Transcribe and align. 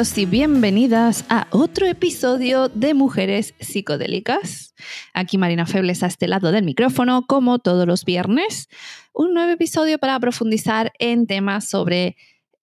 Y 0.00 0.24
bienvenidas 0.24 1.26
a 1.28 1.46
otro 1.50 1.86
episodio 1.86 2.70
de 2.70 2.94
Mujeres 2.94 3.52
Psicodélicas. 3.60 4.74
Aquí 5.12 5.36
Marina 5.36 5.66
Febles 5.66 6.02
a 6.02 6.06
este 6.06 6.26
lado 6.26 6.52
del 6.52 6.64
micrófono, 6.64 7.26
como 7.26 7.58
todos 7.58 7.86
los 7.86 8.06
viernes. 8.06 8.70
Un 9.12 9.34
nuevo 9.34 9.52
episodio 9.52 9.98
para 9.98 10.18
profundizar 10.18 10.90
en 10.98 11.26
temas 11.26 11.68
sobre 11.68 12.16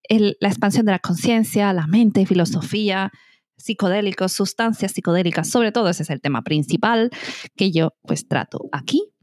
la 0.10 0.48
expansión 0.48 0.88
de 0.88 0.94
la 0.94 1.00
conciencia, 1.00 1.72
la 1.74 1.86
mente, 1.86 2.26
filosofía, 2.26 3.12
psicodélicos, 3.56 4.32
sustancias 4.32 4.94
psicodélicas. 4.94 5.48
Sobre 5.48 5.72
todo 5.72 5.90
ese 5.90 6.02
es 6.02 6.10
el 6.10 6.22
tema 6.22 6.42
principal 6.42 7.12
que 7.56 7.72
yo 7.72 7.94
pues 8.02 8.28
trato 8.28 8.68
aquí 8.72 9.14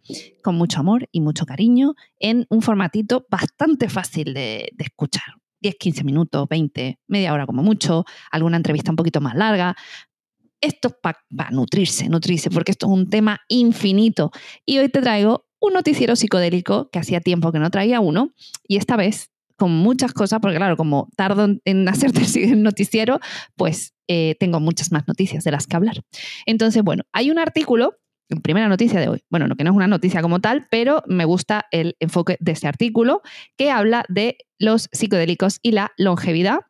con 0.44 0.55
mucho 0.55 0.78
amor 0.78 1.08
y 1.10 1.20
mucho 1.20 1.46
cariño 1.46 1.94
en 2.20 2.46
un 2.48 2.62
formatito 2.62 3.27
bastante 3.28 3.88
fácil 3.88 4.34
de 4.34 4.70
escuchar 4.78 5.34
10, 5.64 5.77
15 5.77 6.04
minutos, 6.04 6.46
20, 6.48 6.98
media 7.09 7.32
hora 7.32 7.46
como 7.46 7.62
mucho, 7.62 8.05
alguna 8.30 8.59
entrevista 8.59 8.91
un 8.91 8.96
poquito 8.96 9.20
más 9.22 9.34
larga. 9.34 9.74
Esto 10.61 10.89
es 10.89 10.94
para 11.02 11.50
nutrirse, 11.50 12.08
nutrirse, 12.08 12.50
porque 12.50 12.72
esto 12.72 12.86
es 12.86 12.92
un 12.92 13.08
tema 13.08 13.41
infinito. 13.48 14.30
Y 14.66 14.78
hoy 14.78 14.91
te 14.91 15.00
traigo 15.00 15.47
un 15.61 15.72
noticiero 15.72 16.16
psicodélico 16.16 16.91
que 16.91 16.98
hacía 16.98 17.20
tiempo 17.20 17.50
que 17.50 17.58
no 17.58 17.70
traía 17.70 18.00
uno, 18.00 18.33
y 18.69 18.77
esta 18.77 18.97
vez 18.97 19.30
con 19.56 19.70
muchas 19.70 20.12
cosas, 20.12 20.41
porque 20.41 20.56
claro, 20.56 20.77
como 20.77 21.08
tardo 21.16 21.48
en 21.64 21.89
hacerte 21.89 22.20
el 22.44 22.62
noticiero, 22.62 23.20
pues 23.56 23.94
eh, 24.06 24.36
tengo 24.39 24.61
muchas 24.61 24.92
más 24.92 25.08
noticias 25.08 25.44
de 25.44 25.50
las 25.50 25.67
que 25.67 25.77
hablar. 25.77 26.02
Entonces, 26.44 26.83
bueno, 26.83 27.05
hay 27.12 27.30
un 27.30 27.39
artículo 27.39 27.94
primera 28.42 28.69
noticia 28.69 29.00
de 29.00 29.08
hoy. 29.08 29.22
Bueno, 29.30 29.48
no 29.48 29.56
que 29.56 29.64
no 29.64 29.70
es 29.70 29.77
una 29.77 29.86
noticia 29.86 30.22
como 30.22 30.41
tal, 30.41 30.67
pero 30.70 31.03
me 31.06 31.25
gusta 31.25 31.67
el 31.70 31.97
enfoque 32.00 32.36
de 32.41 32.53
este 32.53 32.67
artículo 32.67 33.22
que 33.56 33.70
habla 33.70 34.05
de 34.08 34.39
los 34.58 34.89
psicodélicos 34.92 35.58
y 35.62 35.72
la 35.72 35.92
longevidad, 35.97 36.61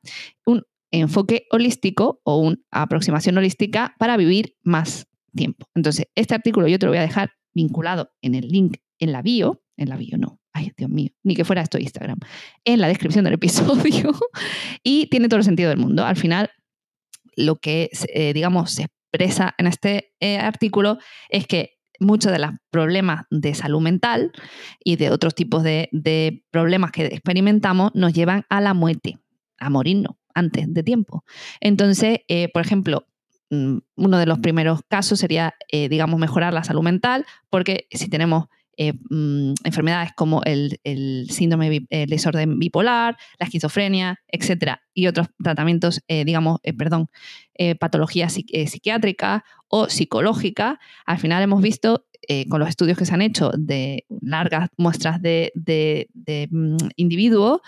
un 0.47 0.62
enfoque 0.91 1.47
holístico 1.50 2.20
o 2.25 2.38
una 2.38 2.56
aproximación 2.70 3.36
holística 3.38 3.94
para 3.98 4.16
vivir 4.16 4.56
más 4.62 5.06
tiempo. 5.34 5.66
Entonces, 5.75 6.06
este 6.14 6.34
artículo 6.34 6.69
yo 6.69 6.78
te 6.78 6.86
lo 6.86 6.92
voy 6.92 6.98
a 6.98 7.02
dejar 7.02 7.32
vinculado 7.52 8.10
en 8.22 8.34
el 8.34 8.48
link 8.48 8.77
en 8.98 9.12
la 9.12 9.22
bio, 9.22 9.62
en 9.77 9.88
la 9.88 9.97
bio 9.97 10.16
no, 10.16 10.41
ay 10.52 10.72
Dios 10.77 10.91
mío, 10.91 11.10
ni 11.22 11.34
que 11.34 11.44
fuera 11.44 11.62
esto 11.62 11.78
Instagram, 11.78 12.19
en 12.64 12.80
la 12.80 12.88
descripción 12.88 13.25
del 13.25 13.34
episodio 13.34 14.12
y 14.82 15.06
tiene 15.08 15.28
todo 15.28 15.38
el 15.38 15.44
sentido 15.44 15.70
del 15.70 15.78
mundo. 15.78 16.05
Al 16.05 16.16
final, 16.16 16.50
lo 17.36 17.56
que, 17.56 17.91
eh, 18.14 18.32
digamos, 18.32 18.70
se 18.72 18.86
expresa 19.14 19.54
en 19.58 19.66
este 19.66 20.12
eh, 20.20 20.38
artículo 20.38 20.98
es 21.28 21.46
que 21.46 21.78
muchos 22.00 22.32
de 22.32 22.38
los 22.38 22.50
problemas 22.70 23.24
de 23.30 23.54
salud 23.54 23.80
mental 23.80 24.32
y 24.82 24.96
de 24.96 25.10
otros 25.10 25.34
tipos 25.34 25.62
de, 25.62 26.42
problemas 26.50 26.90
que 26.90 27.06
experimentamos 27.06 27.92
nos 27.94 28.12
llevan 28.12 28.44
a 28.48 28.60
la 28.60 28.74
muerte, 28.74 29.18
a 29.58 29.70
morirnos 29.70 30.16
antes 30.34 30.72
de 30.72 30.82
tiempo. 30.82 31.24
Entonces, 31.60 32.18
eh, 32.28 32.48
por 32.52 32.62
ejemplo, 32.62 33.06
mm, 33.50 33.78
uno 33.96 34.18
de 34.18 34.26
los 34.26 34.40
primeros 34.40 34.80
casos 34.88 35.20
sería, 35.20 35.54
eh, 35.70 35.88
digamos, 35.88 36.18
mejorar 36.18 36.52
la 36.52 36.64
salud 36.64 36.82
mental, 36.82 37.24
porque 37.50 37.86
si 37.92 38.08
tenemos 38.08 38.47
eh, 38.76 38.94
mm, 39.10 39.54
enfermedades 39.64 40.10
como 40.16 40.42
el, 40.44 40.78
síndrome, 41.30 41.86
el 41.90 42.08
desorden 42.08 42.58
bipolar, 42.58 43.16
la 43.38 43.46
esquizofrenia, 43.46 44.20
etcétera, 44.28 44.82
y 44.92 45.06
otros 45.06 45.28
tratamientos, 45.42 46.02
eh, 46.08 46.24
digamos, 46.24 46.60
eh, 46.62 46.72
perdón, 46.72 47.08
patologías 47.78 48.32
psiquiátricas 48.32 49.42
o 49.68 49.88
psicológicas, 49.88 50.76
al 51.06 51.18
final 51.18 51.40
hemos 51.40 51.62
visto 51.62 52.04
con 52.48 52.58
los 52.58 52.68
estudios 52.68 52.98
que 52.98 53.04
se 53.04 53.14
han 53.14 53.22
hecho 53.22 53.52
de 53.56 54.06
largas 54.22 54.70
muestras 54.76 55.22
de, 55.22 55.52
mm, 56.50 56.76
individuos 56.96 57.60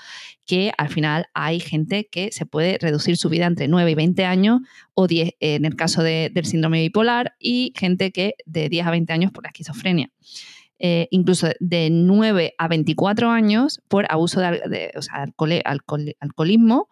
que 0.44 0.72
al 0.76 0.88
final 0.88 1.26
hay 1.34 1.60
gente 1.60 2.08
que 2.10 2.32
se 2.32 2.46
puede 2.46 2.78
reducir 2.80 3.16
su 3.16 3.28
vida 3.28 3.46
entre 3.46 3.68
9 3.68 3.92
y 3.92 3.94
20 3.94 4.24
años 4.24 4.60
o 4.94 5.06
10 5.06 5.34
en 5.38 5.66
el 5.66 5.76
caso 5.76 6.02
del 6.02 6.46
síndrome 6.46 6.80
bipolar 6.80 7.36
y 7.38 7.72
gente 7.76 8.10
que 8.10 8.34
de 8.44 8.68
10 8.68 8.86
a 8.86 8.90
20 8.90 9.12
años 9.12 9.30
por 9.30 9.44
la 9.44 9.50
esquizofrenia. 9.50 10.10
Eh, 10.78 11.09
incluso 11.10 11.48
de 11.59 11.88
9 11.91 12.54
a 12.59 12.69
24 12.69 13.31
años 13.31 13.81
por 13.88 14.04
abuso 14.10 14.41
de, 14.41 14.92
alcoholismo 16.20 16.91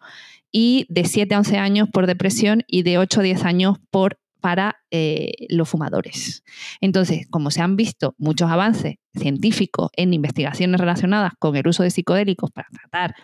y 0.51 0.87
de 0.89 1.05
7 1.05 1.35
a 1.35 1.37
11 1.39 1.57
años 1.57 1.89
por 1.93 2.07
depresión 2.07 2.63
y 2.65 2.81
de 2.81 2.97
8 2.97 3.19
a 3.19 3.23
10 3.23 3.45
años 3.45 3.77
por, 3.91 4.17
para 4.41 4.77
eh, 4.89 5.33
los 5.49 5.69
fumadores. 5.69 6.43
Entonces, 6.81 7.27
como 7.29 7.51
se 7.51 7.61
han 7.61 7.75
visto 7.75 8.15
muchos 8.17 8.49
avances 8.49 8.95
científicos 9.13 9.91
en 9.95 10.15
investigaciones 10.15 10.81
relacionadas 10.81 11.33
con 11.37 11.55
el 11.55 11.67
uso 11.67 11.83
de 11.83 11.91
psicodélicos 11.91 12.49
para 12.49 12.67
tratar 12.69 13.15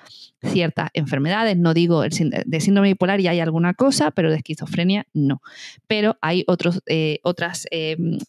ciertas 0.44 0.90
enfermedades, 0.94 1.58
no 1.58 1.74
digo 1.74 2.04
el 2.04 2.12
de 2.46 2.62
síndrome 2.62 2.90
bipolar 2.90 3.20
y 3.20 3.28
hay 3.28 3.40
alguna 3.40 3.74
cosa, 3.74 4.12
pero 4.12 4.30
de 4.30 4.38
esquizofrenia 4.38 5.08
no. 5.12 5.42
Pero 5.88 6.20
hay 6.22 6.46
eh, 6.86 7.20
otras 7.24 7.66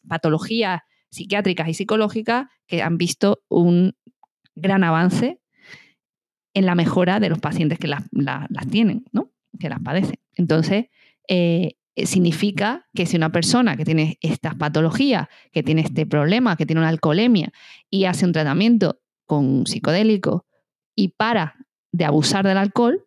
patologías 0.09 0.81
psiquiátricas 1.13 1.69
y 1.69 1.75
psicológicas 1.75 2.49
que 2.67 2.83
han 2.83 2.99
visto 2.99 3.43
un 3.49 3.95
gran 4.55 4.83
avance 4.83 5.41
en 6.55 6.67
la 6.67 6.75
mejora 6.75 7.21
de 7.21 7.29
los 7.29 7.39
pacientes 7.39 7.79
que 7.79 7.89
las, 7.89 8.05
tienen, 8.71 9.05
¿no? 9.13 9.31
que 9.59 9.69
las 9.69 9.81
padecen. 9.81 10.19
Entonces, 10.35 10.87
eh, 11.29 11.77
significa 11.97 12.89
que 12.95 13.07
si 13.07 13.17
una 13.17 13.31
persona 13.31 13.77
que 13.77 13.85
tiene 13.85 14.19
estas 14.23 14.55
patologías, 14.55 15.29
que 15.53 15.63
tiene 15.63 15.83
este 15.83 16.07
problema, 16.07 16.57
que 16.57 16.67
tiene 16.67 16.81
una 16.81 16.89
alcoholemia 16.89 17.53
y 17.91 18.07
hace 18.07 18.25
un 18.25 18.33
tratamiento 18.33 19.01
con 19.27 19.67
psicodélico 19.67 20.47
y 20.95 21.09
para 21.09 21.57
de 21.93 22.07
abusar 22.07 22.47
del 22.47 22.59
alcohol, 22.59 23.07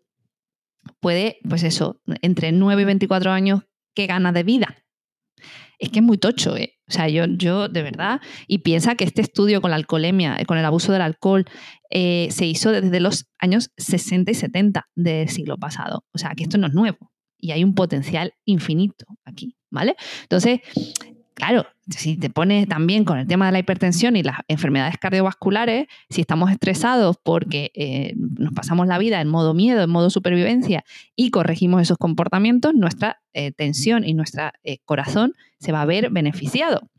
puede, 0.99 1.39
pues 1.47 1.63
eso, 1.63 1.99
entre 2.21 2.51
9 2.51 2.83
y 2.83 2.85
24 2.85 3.31
años, 3.31 3.63
que 3.95 4.05
gana 4.05 4.31
de 4.31 4.43
vida? 4.43 4.84
Es 5.79 5.89
que 5.89 5.99
es 5.99 6.05
muy 6.05 6.17
tocho, 6.17 6.55
¿eh? 6.57 6.73
O 6.87 6.91
sea, 6.91 7.07
yo, 7.09 7.25
yo 7.25 7.67
de 7.67 7.81
verdad, 7.81 8.21
y 8.47 8.59
piensa 8.59 8.95
que 8.95 9.05
este 9.05 9.21
estudio 9.21 9.61
con 9.61 9.71
la 9.71 9.77
alcoholemia, 9.77 10.37
con 10.45 10.57
el 10.57 10.65
abuso 10.65 10.91
del 10.91 11.01
alcohol, 11.01 11.45
eh, 11.89 12.27
se 12.31 12.45
hizo 12.45 12.71
desde 12.71 12.99
los 12.99 13.25
años 13.39 13.71
60 13.77 14.31
y 14.31 14.35
70 14.35 14.87
del 14.95 15.29
siglo 15.29 15.57
pasado. 15.57 16.05
O 16.13 16.17
sea, 16.17 16.31
que 16.35 16.43
esto 16.43 16.57
no 16.57 16.67
es 16.67 16.73
nuevo 16.73 17.11
y 17.39 17.51
hay 17.51 17.63
un 17.63 17.75
potencial 17.75 18.33
infinito 18.45 19.05
aquí, 19.23 19.55
¿vale? 19.69 19.95
Entonces, 20.23 20.61
claro, 21.33 21.65
si 21.89 22.17
te 22.17 22.29
pones 22.29 22.67
también 22.67 23.05
con 23.05 23.19
el 23.19 23.27
tema 23.27 23.45
de 23.45 23.51
la 23.51 23.59
hipertensión 23.59 24.15
y 24.15 24.23
las 24.23 24.39
enfermedades 24.47 24.97
cardiovasculares, 24.97 25.87
si 26.09 26.21
estamos 26.21 26.51
estresados 26.51 27.17
porque 27.21 27.71
eh, 27.75 28.13
nos 28.15 28.53
pasamos 28.53 28.87
la 28.87 28.97
vida 28.97 29.21
en 29.21 29.27
modo 29.27 29.53
miedo, 29.53 29.83
en 29.83 29.89
modo 29.89 30.09
supervivencia 30.09 30.83
y 31.15 31.29
corregimos 31.29 31.81
esos 31.81 31.97
comportamientos, 31.97 32.73
nuestra 32.73 33.21
eh, 33.33 33.51
tensión 33.51 34.03
y 34.03 34.13
nuestro 34.13 34.51
eh, 34.63 34.79
corazón 34.85 35.33
se 35.59 35.71
va 35.71 35.81
a 35.81 35.85
ver 35.85 36.09
beneficiado. 36.09 36.89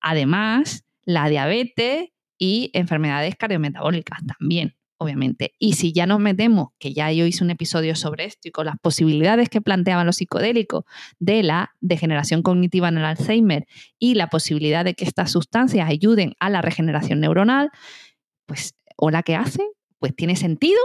Además, 0.00 0.84
la 1.04 1.28
diabetes 1.28 2.08
y 2.38 2.70
enfermedades 2.72 3.36
cardiometabólicas 3.36 4.20
también 4.38 4.74
obviamente. 5.00 5.54
Y 5.58 5.72
si 5.72 5.92
ya 5.92 6.04
nos 6.04 6.20
metemos, 6.20 6.68
que 6.78 6.92
ya 6.92 7.10
yo 7.10 7.24
hice 7.24 7.42
un 7.42 7.50
episodio 7.50 7.96
sobre 7.96 8.26
esto 8.26 8.48
y 8.48 8.50
con 8.50 8.66
las 8.66 8.76
posibilidades 8.78 9.48
que 9.48 9.62
planteaban 9.62 10.04
los 10.04 10.16
psicodélicos 10.16 10.84
de 11.18 11.42
la 11.42 11.70
degeneración 11.80 12.42
cognitiva 12.42 12.88
en 12.88 12.98
el 12.98 13.06
Alzheimer 13.06 13.66
y 13.98 14.14
la 14.14 14.28
posibilidad 14.28 14.84
de 14.84 14.92
que 14.92 15.06
estas 15.06 15.32
sustancias 15.32 15.88
ayuden 15.88 16.34
a 16.38 16.50
la 16.50 16.60
regeneración 16.60 17.20
neuronal, 17.20 17.70
pues, 18.44 18.74
¿o 18.98 19.10
la 19.10 19.22
que 19.22 19.36
hace? 19.36 19.64
Pues 19.98 20.14
tiene 20.14 20.36
sentido 20.36 20.78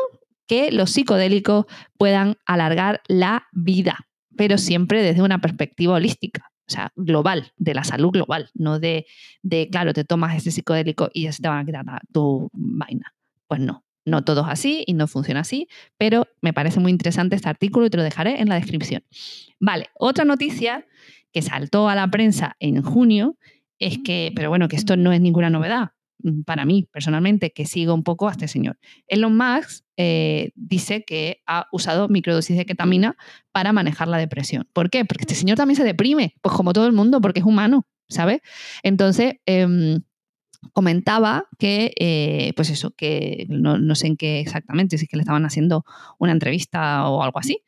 que 0.48 0.72
los 0.72 0.92
psicodélicos 0.92 1.66
puedan 1.98 2.38
alargar 2.45 3.01
la 3.10 3.48
vida, 3.51 4.07
pero 4.38 4.57
siempre 4.57 5.04
desde 5.04 5.24
una 5.24 5.40
perspectiva 5.40 5.95
holística. 5.95 6.51
O 6.68 6.72
sea, 6.72 6.94
global, 6.95 7.51
de 7.57 7.74
la 7.74 7.84
salud 7.84 8.12
global, 8.12 8.50
no 8.54 8.80
de, 8.80 9.06
de 9.44 9.69
claro, 9.69 9.94
te 9.94 10.06
tomas 10.06 10.38
ese 10.38 10.51
psicodélico 10.51 11.10
y 11.13 11.24
ya 11.24 11.34
se 11.34 11.44
te 11.44 11.50
van 11.50 11.60
a 11.60 11.66
quitar 11.66 11.86
tu 12.12 12.50
vaina. 12.54 13.13
Pues 13.48 13.60
no, 13.60 13.86
no 14.06 14.24
todo 14.24 14.42
es 14.42 14.48
así 14.48 14.84
y 14.88 14.94
no 14.94 15.07
funciona 15.07 15.42
así, 15.42 15.68
pero 15.98 16.28
me 16.42 16.54
parece 16.54 16.80
muy 16.80 16.92
interesante 16.92 17.36
este 17.36 17.50
artículo 17.50 17.88
y 17.88 17.90
te 17.90 17.98
lo 17.98 18.04
dejaré 18.04 18.42
en 18.42 18.50
la 18.50 18.56
descripción. 18.56 19.04
Vale, 19.60 19.90
otra 19.96 20.25
noticia 20.25 20.86
que 21.31 21.42
saltó 21.42 21.90
a 21.90 21.96
la 21.96 22.07
prensa 22.07 22.56
en 22.60 22.81
junio 22.81 23.38
es 23.80 23.98
que, 24.06 24.31
pero 24.36 24.50
bueno, 24.50 24.68
que 24.68 24.75
esto 24.75 24.96
no 24.96 25.12
es 25.12 25.19
ninguna 25.19 25.50
novedad 25.50 25.92
mm, 26.24 26.44
para 26.44 26.66
mí 26.66 26.88
personalmente, 26.92 27.52
que 27.52 27.66
sigo 27.66 27.94
un 27.94 28.04
poco 28.04 28.30
a 28.30 28.31
este 28.31 28.48
señor. 28.48 28.78
Elon 29.07 29.36
Musk 29.36 29.84
eh, 29.98 30.52
dice 30.56 31.04
que 31.04 31.42
ha 31.46 31.68
usado 31.72 32.07
microdosis 32.07 32.56
de 32.56 32.66
ketamina 32.66 33.18
para 33.52 33.74
manejar 33.74 34.07
la 34.07 34.18
depresión. 34.18 34.68
¿Por 34.72 34.90
qué? 34.90 35.04
Porque 35.04 35.24
este 35.24 35.36
señor 35.36 35.57
también 35.57 35.75
se 35.75 35.84
deprime, 35.84 36.36
pues 36.42 36.56
como 36.56 36.74
todo 36.74 36.86
el 36.88 36.94
mundo, 36.94 37.19
porque 37.22 37.40
es 37.40 37.46
humano, 37.46 37.86
¿sabes? 38.07 38.40
Entonces, 38.84 39.36
em, 39.46 40.04
comentaba 40.74 41.48
que, 41.60 41.94
eh, 42.00 42.54
pues 42.56 42.70
eso, 42.70 42.92
que 42.92 43.46
no, 43.50 43.96
sé 43.96 44.08
en 44.08 44.18
qué 44.18 44.40
exactamente, 44.40 44.98
si 44.98 45.06
es 45.06 45.10
que 45.10 45.18
le 45.18 45.22
estaban 45.22 45.46
haciendo 45.46 45.86
una 46.20 46.32
entrevista 46.32 47.10
o 47.10 47.24
algo 47.24 47.40
así. 47.40 47.64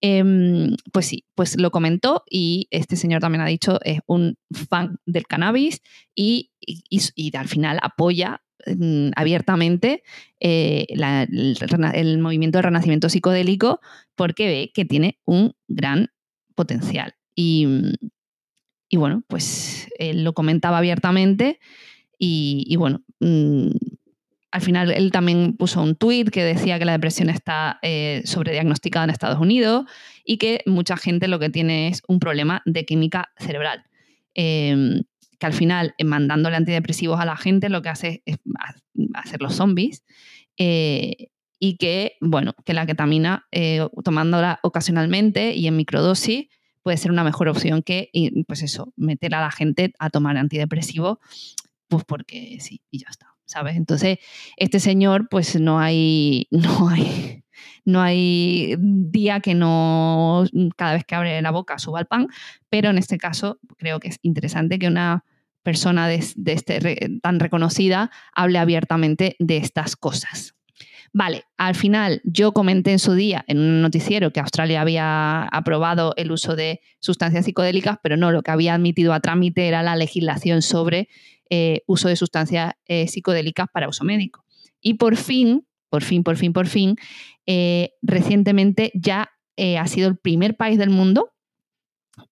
Em, 0.00 0.74
pues 0.92 1.06
sí, 1.06 1.24
pues 1.34 1.56
lo 1.58 1.70
comentó 1.70 2.24
y 2.28 2.66
este 2.70 2.96
señor 2.96 3.20
también 3.20 3.42
ha 3.42 3.46
dicho, 3.46 3.78
es 3.84 4.00
un 4.06 4.36
fan 4.68 4.98
del 5.06 5.26
cannabis 5.26 5.80
y, 6.14 6.50
y, 6.60 7.36
al 7.36 7.48
final 7.48 7.78
apoya 7.82 8.42
mm, 8.66 9.10
abiertamente 9.14 10.02
eh, 10.40 10.86
el, 10.88 12.18
movimiento 12.18 12.58
de 12.58 12.62
renacimiento 12.62 13.08
psicodélico 13.08 13.80
porque 14.16 14.46
ve 14.46 14.72
que 14.74 14.84
tiene 14.84 15.20
un 15.24 15.54
gran 15.68 16.08
potencial. 16.54 17.14
Y, 17.34 17.66
bueno, 18.92 19.22
pues 19.28 19.88
él 19.98 20.24
lo 20.24 20.34
comentaba 20.34 20.78
abiertamente 20.78 21.58
y, 22.24 22.76
bueno, 22.76 23.02
mm, 23.18 23.66
al 24.52 24.60
final 24.60 24.92
él 24.92 25.10
también 25.10 25.56
puso 25.56 25.82
un 25.82 25.96
tuit 25.96 26.30
que 26.30 26.44
decía 26.44 26.78
que 26.78 26.84
la 26.84 26.92
depresión 26.92 27.28
está 27.30 27.80
eh, 27.82 28.22
sobrediagnosticada 28.26 29.04
en 29.04 29.10
Estados 29.10 29.40
Unidos 29.40 29.86
y 30.24 30.36
que 30.36 30.60
mucha 30.66 30.96
gente 30.96 31.26
lo 31.26 31.40
que 31.40 31.50
tiene 31.50 31.88
es 31.88 32.00
un 32.06 32.20
problema 32.20 32.62
de 32.64 32.84
química 32.84 33.32
cerebral. 33.38 33.82
Em, 34.34 35.02
que 35.40 35.46
al 35.46 35.52
final, 35.52 35.94
eh, 35.98 36.04
mandándole 36.04 36.54
antidepresivos 36.54 37.18
a 37.18 37.24
la 37.24 37.36
gente, 37.36 37.68
lo 37.68 37.82
que 37.82 37.88
hace 37.88 38.22
es 38.24 38.38
hacer 39.14 39.40
los 39.42 39.56
zombies. 39.56 40.04
Eh, 40.58 41.28
y 41.58 41.76
que, 41.76 42.12
bueno, 42.20 42.54
que 42.64 42.72
la 42.72 42.86
ketamina, 42.86 43.46
eh, 43.50 43.84
tomándola 44.04 44.60
ocasionalmente 44.62 45.54
y 45.54 45.66
en 45.66 45.76
microdosis, 45.76 46.46
puede 46.82 46.96
ser 46.96 47.10
una 47.10 47.24
mejor 47.24 47.48
opción 47.48 47.82
que, 47.82 48.10
pues 48.46 48.62
eso, 48.62 48.92
meter 48.96 49.34
a 49.34 49.40
la 49.40 49.50
gente 49.50 49.92
a 49.98 50.10
tomar 50.10 50.36
antidepresivo, 50.36 51.18
pues 51.92 52.04
porque 52.06 52.56
sí, 52.58 52.80
y 52.90 53.00
ya 53.00 53.08
está, 53.10 53.36
¿sabes? 53.44 53.76
Entonces, 53.76 54.18
este 54.56 54.80
señor, 54.80 55.28
pues 55.28 55.60
no 55.60 55.78
hay, 55.78 56.48
no 56.50 56.88
hay, 56.88 57.44
no 57.84 58.00
hay 58.00 58.76
día 58.78 59.40
que 59.40 59.54
no, 59.54 60.44
cada 60.74 60.94
vez 60.94 61.04
que 61.04 61.14
abre 61.14 61.42
la 61.42 61.50
boca 61.50 61.78
suba 61.78 62.00
el 62.00 62.06
pan, 62.06 62.28
pero 62.70 62.88
en 62.88 62.96
este 62.96 63.18
caso 63.18 63.58
creo 63.76 64.00
que 64.00 64.08
es 64.08 64.18
interesante 64.22 64.78
que 64.78 64.88
una 64.88 65.26
persona 65.62 66.08
de, 66.08 66.24
este, 66.46 67.18
tan 67.20 67.40
reconocida 67.40 68.10
hable 68.34 68.58
abiertamente 68.58 69.36
de 69.38 69.58
estas 69.58 69.94
cosas. 69.94 70.54
Vale, 71.14 71.44
al 71.58 71.74
final 71.74 72.22
yo 72.24 72.52
comenté 72.52 72.92
en 72.92 72.98
su 72.98 73.12
día 73.12 73.44
en 73.46 73.58
un 73.58 73.82
noticiero 73.82 74.32
que 74.32 74.40
Australia 74.40 74.80
había 74.80 75.44
aprobado 75.44 76.14
el 76.16 76.32
uso 76.32 76.56
de 76.56 76.80
sustancias 77.00 77.44
psicodélicas, 77.44 77.98
pero 78.02 78.16
no, 78.16 78.32
lo 78.32 78.42
que 78.42 78.50
había 78.50 78.74
admitido 78.74 79.12
a 79.12 79.20
trámite 79.20 79.68
era 79.68 79.82
la 79.82 79.94
legislación 79.94 80.62
sobre 80.62 81.08
eh, 81.50 81.82
uso 81.86 82.08
de 82.08 82.16
sustancias 82.16 82.72
eh, 82.86 83.08
psicodélicas 83.08 83.66
para 83.70 83.90
uso 83.90 84.04
médico. 84.04 84.42
Y 84.80 84.94
por 84.94 85.16
fin, 85.16 85.66
por 85.90 86.02
fin, 86.02 86.24
por 86.24 86.38
fin, 86.38 86.54
por 86.54 86.66
fin, 86.66 86.96
eh, 87.44 87.90
recientemente 88.00 88.90
ya 88.94 89.28
ha 89.78 89.86
sido 89.86 90.08
el 90.08 90.16
primer 90.16 90.56
país 90.56 90.76
del 90.76 90.90
mundo 90.90 91.30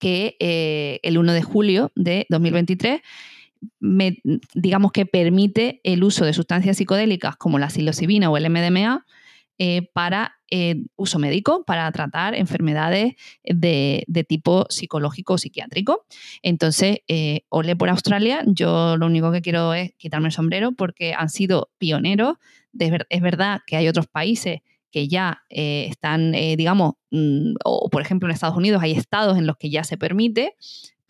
que 0.00 0.36
el 1.02 1.16
1 1.16 1.32
de 1.32 1.42
julio 1.42 1.92
de 1.94 2.26
2023 2.28 3.02
digamos 4.54 4.92
que 4.92 5.06
permite 5.06 5.80
el 5.84 6.02
uso 6.02 6.24
de 6.24 6.32
sustancias 6.32 6.76
psicodélicas 6.76 7.36
como 7.36 7.58
la 7.58 7.70
psilocibina 7.70 8.30
o 8.30 8.36
el 8.36 8.48
MDMA 8.48 9.04
eh, 9.58 9.88
para 9.92 10.36
eh, 10.50 10.76
uso 10.96 11.18
médico, 11.18 11.64
para 11.66 11.90
tratar 11.92 12.34
enfermedades 12.34 13.14
de, 13.44 14.04
tipo 14.26 14.66
psicológico 14.70 15.34
o 15.34 15.38
psiquiátrico. 15.38 16.06
Entonces, 16.42 16.98
ole 17.50 17.76
por 17.76 17.90
Australia, 17.90 18.42
yo 18.46 18.96
lo 18.96 19.06
único 19.06 19.30
que 19.32 19.42
quiero 19.42 19.74
es 19.74 19.92
quitarme 19.98 20.28
el 20.28 20.32
sombrero 20.32 20.72
porque 20.72 21.12
han 21.12 21.28
sido 21.28 21.70
pioneros. 21.78 22.38
es 22.78 23.20
verdad 23.20 23.60
que 23.66 23.76
hay 23.76 23.88
otros 23.88 24.06
países 24.06 24.60
que 24.90 25.08
ya 25.08 25.42
eh, 25.48 25.86
están, 25.88 26.34
eh, 26.34 26.56
digamos, 26.56 26.94
mm, 27.10 27.54
o 27.64 27.88
por 27.90 28.02
ejemplo 28.02 28.28
en 28.28 28.34
Estados 28.34 28.56
Unidos 28.56 28.82
hay 28.82 28.92
estados 28.92 29.38
en 29.38 29.46
los 29.46 29.56
que 29.56 29.70
ya 29.70 29.84
se 29.84 29.96
permite, 29.96 30.56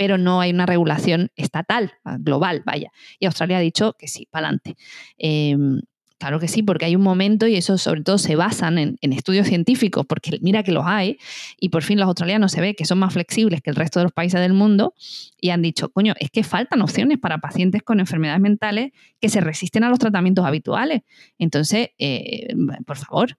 pero 0.00 0.16
no 0.16 0.40
hay 0.40 0.50
una 0.50 0.64
regulación 0.64 1.30
estatal, 1.36 1.92
ah, 2.04 2.16
global, 2.18 2.62
vaya. 2.64 2.90
Y 3.18 3.26
Australia 3.26 3.58
ha 3.58 3.60
dicho 3.60 3.96
que 3.98 4.08
sí, 4.08 4.26
para 4.30 4.46
adelante. 4.46 4.76
Em, 5.18 5.82
claro 6.16 6.40
que 6.40 6.48
sí, 6.48 6.62
porque 6.62 6.86
hay 6.86 6.96
un 6.96 7.02
momento 7.02 7.46
y 7.46 7.56
eso 7.56 7.76
sobre 7.76 8.02
todo 8.02 8.16
se 8.16 8.34
basan 8.34 8.78
en, 8.78 9.12
estudios 9.12 9.46
científicos, 9.46 10.06
porque 10.06 10.38
mira 10.40 10.62
que 10.62 10.72
los 10.72 10.84
hay, 10.86 11.18
y 11.58 11.68
por 11.68 11.82
fin 11.82 11.98
los 11.98 12.06
australianos 12.06 12.50
se 12.50 12.62
ve 12.62 12.74
que 12.74 12.86
son 12.86 12.98
más 12.98 13.12
flexibles 13.12 13.60
que 13.60 13.68
el 13.68 13.76
resto 13.76 14.00
de 14.00 14.04
los 14.04 14.12
países 14.12 14.40
del 14.40 14.54
mundo 14.54 14.94
y 15.38 15.50
han 15.50 15.60
dicho, 15.60 15.90
coño, 15.90 16.14
es 16.18 16.30
que 16.30 16.44
faltan 16.44 16.80
opciones 16.80 17.18
para 17.18 17.36
pacientes 17.36 17.82
con 17.82 18.00
enfermedades 18.00 18.40
mentales 18.40 18.92
que 19.20 19.28
se 19.28 19.42
resisten 19.42 19.84
a 19.84 19.90
los 19.90 19.98
tratamientos 19.98 20.46
habituales. 20.46 21.02
Entonces, 21.38 21.90
eh, 21.98 22.54
por 22.86 22.96
favor, 22.96 23.36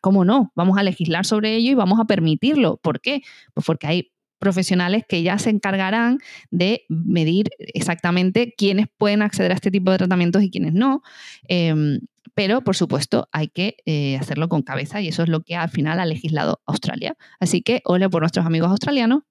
¿Cómo 0.00 0.24
no? 0.24 0.52
Vamos 0.54 0.78
a 0.78 0.82
legislar 0.82 1.26
sobre 1.26 1.56
ello 1.56 1.72
y 1.72 1.74
vamos 1.74 2.00
a 2.00 2.04
permitirlo. 2.04 2.78
¿Por 2.78 3.00
qué? 3.00 3.22
Pues 3.54 3.66
porque 3.66 3.86
hay 3.86 4.12
profesionales 4.38 5.04
que 5.08 5.22
ya 5.22 5.38
se 5.38 5.50
encargarán 5.50 6.18
de 6.50 6.84
medir 6.88 7.48
exactamente 7.58 8.54
quiénes 8.56 8.86
pueden 8.98 9.22
acceder 9.22 9.52
a 9.52 9.54
este 9.54 9.70
tipo 9.70 9.90
de 9.90 9.98
tratamientos 9.98 10.42
y 10.42 10.50
quiénes 10.50 10.74
no. 10.74 11.02
Em, 11.48 12.00
pero, 12.34 12.62
por 12.62 12.76
supuesto, 12.76 13.28
hay 13.32 13.48
que 13.48 13.76
eh, 13.86 14.16
hacerlo 14.16 14.48
con 14.48 14.62
cabeza 14.62 15.00
y 15.00 15.08
eso 15.08 15.22
es 15.22 15.28
lo 15.28 15.42
que 15.42 15.56
al 15.56 15.70
final 15.70 16.00
ha 16.00 16.06
legislado 16.06 16.60
Australia. 16.66 17.16
Así 17.40 17.62
que, 17.62 17.80
hola 17.84 18.08
por 18.08 18.22
nuestros 18.22 18.44
amigos 18.44 18.70
australianos 18.70 19.22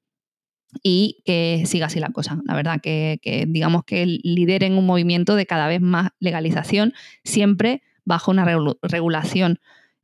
y 0.82 1.22
que 1.26 1.64
siga 1.66 1.88
así 1.88 2.00
la 2.00 2.10
cosa. 2.10 2.40
La 2.46 2.56
verdad, 2.56 2.80
que 2.82 3.46
digamos 3.48 3.84
que 3.84 4.06
lideren 4.06 4.78
un 4.78 4.86
movimiento 4.86 5.36
de 5.36 5.46
cada 5.46 5.68
vez 5.68 5.82
más 5.82 6.10
legalización, 6.20 6.94
siempre 7.24 7.84
bajo 8.06 8.32
una 8.32 8.46
regulación 8.82 9.60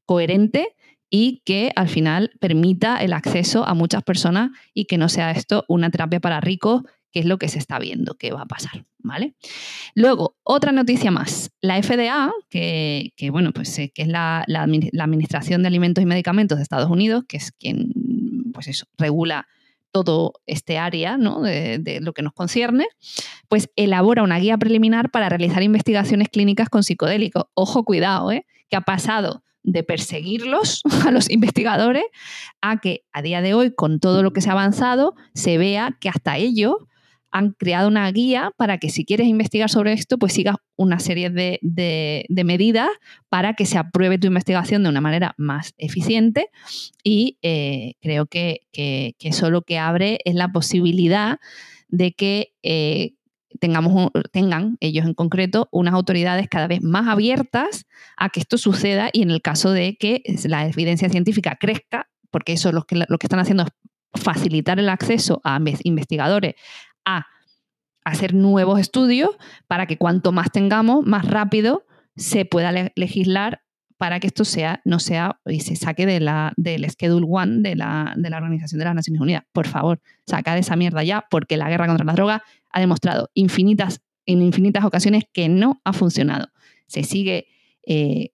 coherente 0.09 0.75
y 1.11 1.43
que 1.45 1.71
al 1.75 1.87
final 1.87 2.31
permita 2.39 2.97
el 2.97 3.13
acceso 3.13 3.63
a 3.63 3.75
muchas 3.75 4.01
personas 4.01 4.49
y 4.73 4.85
que 4.85 4.97
no 4.97 5.07
sea 5.07 5.29
esto 5.29 5.65
una 5.67 5.91
terapia 5.91 6.19
para 6.19 6.41
ricos, 6.41 6.81
que 7.11 7.19
es 7.19 7.27
lo 7.27 7.37
que 7.37 7.47
se 7.47 7.59
está 7.59 7.77
viendo 7.77 8.15
que 8.15 8.31
va 8.31 8.41
a 8.41 8.47
pasar. 8.47 8.85
¿Vale? 9.03 9.35
Luego, 9.93 10.35
otra 10.41 10.71
noticia 10.71 11.11
más. 11.11 11.51
La 11.61 11.79
FDA, 11.81 12.31
que, 12.49 13.13
bueno, 13.31 13.51
pues 13.51 13.77
eh, 13.77 13.91
que 13.93 14.01
es 14.01 14.07
la, 14.07 14.43
Administración 14.99 15.61
de 15.61 15.67
Alimentos 15.67 16.01
y 16.01 16.07
Medicamentos 16.07 16.57
de 16.57 16.63
Estados 16.63 16.89
Unidos, 16.89 17.23
que 17.27 17.37
es 17.37 17.51
quien 17.51 17.93
pues 18.51 18.67
eso, 18.67 18.87
regula 18.97 19.47
todo 19.91 20.33
este 20.47 20.79
área 20.79 21.17
¿no? 21.17 21.41
de, 21.41 21.77
de, 21.77 22.01
lo 22.01 22.13
que 22.13 22.23
nos 22.23 22.33
concierne, 22.33 22.87
pues 23.47 23.69
elabora 23.75 24.23
una 24.23 24.39
guía 24.39 24.57
preliminar 24.57 25.11
para 25.11 25.29
realizar 25.29 25.61
investigaciones 25.61 26.29
clínicas 26.29 26.67
con 26.67 26.81
psicodélicos. 26.81 27.43
Ojo, 27.53 27.83
cuidado, 27.83 28.31
¿eh? 28.31 28.47
que 28.69 28.75
ha 28.75 28.81
pasado 28.81 29.43
de 29.71 29.83
perseguirlos 29.83 30.81
a 31.05 31.11
los 31.11 31.29
investigadores 31.29 32.03
a 32.61 32.79
que 32.79 33.03
a 33.13 33.21
día 33.21 33.41
de 33.41 33.53
hoy, 33.53 33.73
con 33.73 33.99
todo 33.99 34.23
lo 34.23 34.33
que 34.33 34.41
se 34.41 34.49
ha 34.49 34.53
avanzado, 34.53 35.15
se 35.33 35.57
vea 35.57 35.97
que 35.99 36.09
hasta 36.09 36.37
ellos 36.37 36.75
han 37.31 37.51
creado 37.51 37.87
una 37.87 38.11
guía 38.11 38.51
para 38.57 38.79
que 38.79 38.89
si 38.89 39.05
quieres 39.05 39.27
investigar 39.27 39.69
sobre 39.69 39.93
esto, 39.93 40.17
pues 40.17 40.33
sigas 40.33 40.55
una 40.75 40.99
serie 40.99 41.29
de, 41.29 42.25
medidas 42.43 42.89
para 43.29 43.53
que 43.53 43.67
se 43.67 43.77
apruebe 43.77 44.17
tu 44.17 44.27
investigación 44.27 44.81
de 44.81 44.89
una 44.89 45.01
manera 45.01 45.35
más 45.37 45.73
eficiente. 45.77 46.49
Y 47.03 47.37
eh, 47.43 47.93
creo 48.01 48.25
que, 48.25 48.61
eso 49.19 49.51
lo 49.51 49.61
que 49.61 49.77
abre 49.77 50.19
es 50.25 50.33
la 50.33 50.51
posibilidad 50.51 51.39
de 51.87 52.13
que 52.13 52.53
eh, 52.63 53.13
tengamos 53.59 54.11
tengan 54.31 54.77
ellos 54.79 55.05
en 55.05 55.13
concreto 55.13 55.67
unas 55.71 55.93
autoridades 55.93 56.47
cada 56.49 56.67
vez 56.67 56.81
más 56.81 57.07
abiertas 57.07 57.85
a 58.17 58.29
que 58.29 58.39
esto 58.39 58.57
suceda 58.57 59.09
y 59.13 59.21
en 59.21 59.31
el 59.31 59.41
caso 59.41 59.71
de 59.71 59.97
que 59.97 60.23
la 60.45 60.65
evidencia 60.65 61.09
científica 61.09 61.57
crezca, 61.59 62.09
porque 62.31 62.53
eso 62.53 62.71
lo 62.71 62.83
que, 62.83 62.95
lo 62.95 63.17
que 63.17 63.27
están 63.27 63.39
haciendo 63.39 63.63
es 63.63 64.21
facilitar 64.21 64.79
el 64.79 64.89
acceso 64.89 65.41
a 65.43 65.59
investigadores 65.83 66.55
a 67.05 67.25
hacer 68.03 68.33
nuevos 68.33 68.79
estudios 68.79 69.31
para 69.67 69.85
que 69.85 69.97
cuanto 69.97 70.31
más 70.31 70.51
tengamos, 70.51 71.05
más 71.05 71.25
rápido 71.25 71.85
se 72.15 72.45
pueda 72.45 72.71
legislar 72.95 73.61
para 73.99 74.21
que 74.21 74.27
esto 74.27 74.45
sea, 74.45 74.81
no 74.85 74.97
sea 74.97 75.41
y 75.45 75.59
se 75.59 75.75
saque 75.75 76.05
de 76.05 76.21
la, 76.21 76.53
del 76.55 76.89
Schedule 76.89 77.27
One 77.29 77.57
de 77.59 77.75
la, 77.75 78.13
de 78.15 78.29
la 78.29 78.37
Organización 78.37 78.79
de 78.79 78.85
las 78.85 78.95
Naciones 78.95 79.21
Unidas. 79.21 79.43
Por 79.51 79.67
favor, 79.67 79.99
saca 80.25 80.53
de 80.53 80.61
esa 80.61 80.77
mierda 80.77 81.03
ya, 81.03 81.25
porque 81.29 81.57
la 81.57 81.69
guerra 81.69 81.85
contra 81.85 82.05
la 82.05 82.13
droga 82.13 82.41
ha 82.71 82.79
demostrado 82.79 83.29
infinitas, 83.33 83.99
en 84.25 84.41
infinitas 84.41 84.85
ocasiones 84.85 85.25
que 85.33 85.49
no 85.49 85.81
ha 85.83 85.91
funcionado. 85.91 86.47
Se 86.87 87.03
sigue 87.03 87.47
eh, 87.85 88.29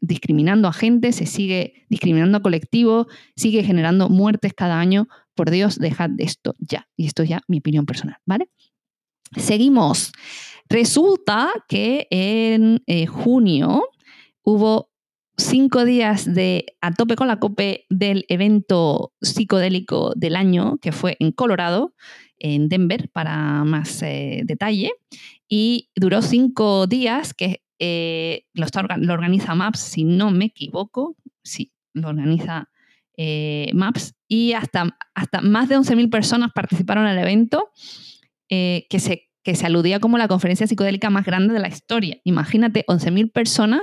discriminando 0.00 0.66
a 0.66 0.72
gente, 0.72 1.12
se 1.12 1.26
sigue 1.26 1.84
discriminando 1.90 2.38
a 2.38 2.42
colectivos, 2.42 3.06
sigue 3.36 3.62
generando 3.64 4.08
muertes 4.08 4.54
cada 4.54 4.80
año. 4.80 5.08
Por 5.34 5.50
Dios, 5.50 5.78
dejad 5.78 6.08
esto 6.16 6.54
ya. 6.58 6.88
Y 6.96 7.04
esto 7.04 7.22
es 7.22 7.28
ya 7.28 7.42
mi 7.48 7.58
opinión 7.58 7.84
personal, 7.84 8.16
¿vale? 8.24 8.48
Seguimos. 9.36 10.12
Resulta 10.70 11.50
que 11.68 12.06
en 12.10 12.82
eh, 12.86 13.04
junio 13.04 13.82
hubo 14.46 14.92
cinco 15.36 15.84
días 15.84 16.32
de 16.32 16.66
a 16.80 16.94
tope 16.94 17.16
con 17.16 17.26
la 17.26 17.40
cope 17.40 17.84
del 17.90 18.24
evento 18.28 19.12
psicodélico 19.20 20.12
del 20.14 20.36
año, 20.36 20.78
que 20.80 20.92
fue 20.92 21.16
en 21.18 21.32
Colorado, 21.32 21.94
en 22.38 22.68
Denver, 22.68 23.10
para 23.10 23.64
más 23.64 24.02
eh, 24.02 24.42
detalle, 24.44 24.92
y 25.48 25.90
duró 25.96 26.22
cinco 26.22 26.86
días, 26.86 27.34
que 27.34 27.62
eh, 27.80 28.46
lo, 28.54 28.66
organiza 29.12 29.54
MAPS, 29.54 29.80
si 29.80 30.04
no 30.04 30.30
me 30.30 30.46
equivoco, 30.46 31.16
sí, 31.42 31.72
lo 31.92 32.08
organiza 32.08 32.70
eh, 33.16 33.70
MAPS, 33.74 34.14
y 34.28 34.52
hasta, 34.52 34.96
hasta 35.14 35.40
más 35.40 35.68
de 35.68 35.76
11.000 35.76 36.08
personas 36.08 36.52
participaron 36.54 37.04
en 37.06 37.12
el 37.12 37.18
evento, 37.18 37.70
que 38.48 38.98
se 39.00 39.25
que 39.46 39.54
se 39.54 39.64
aludía 39.64 40.00
como 40.00 40.18
la 40.18 40.26
conferencia 40.26 40.66
psicodélica 40.66 41.08
más 41.08 41.24
grande 41.24 41.54
de 41.54 41.60
la 41.60 41.68
historia. 41.68 42.18
Imagínate, 42.24 42.84
11.000 42.88 43.30
personas 43.30 43.82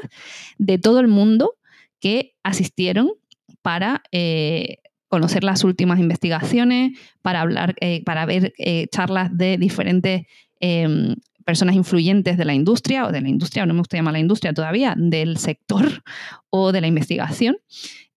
de 0.58 0.78
todo 0.78 1.00
el 1.00 1.08
mundo 1.08 1.54
que 2.02 2.36
asistieron 2.44 3.14
para 3.62 4.04
eh, 4.12 4.80
conocer 5.08 5.46
las 5.46 5.64
últimas 5.64 6.02
investigaciones, 6.02 7.00
para 7.22 7.40
hablar, 7.40 7.76
eh, 7.80 8.04
para 8.04 8.26
ver 8.26 8.54
eh, 8.58 8.88
charlas 8.92 9.30
de 9.38 9.58
diferentes 9.58 10.24
em, 10.60 11.16
personas 11.46 11.76
influyentes 11.76 12.38
de 12.38 12.44
la 12.44 12.54
industria, 12.54 13.08
o 13.08 13.14
de 13.14 13.22
la 13.22 13.30
industria, 13.30 13.66
no 13.66 13.74
me 13.74 13.80
gusta 13.80 13.96
llamar 13.96 14.12
la 14.12 14.20
industria 14.20 14.54
todavía, 14.54 14.96
del 14.98 15.38
sector 15.38 16.04
o 16.50 16.74
de 16.74 16.82
la 16.82 16.88
investigación. 16.88 17.56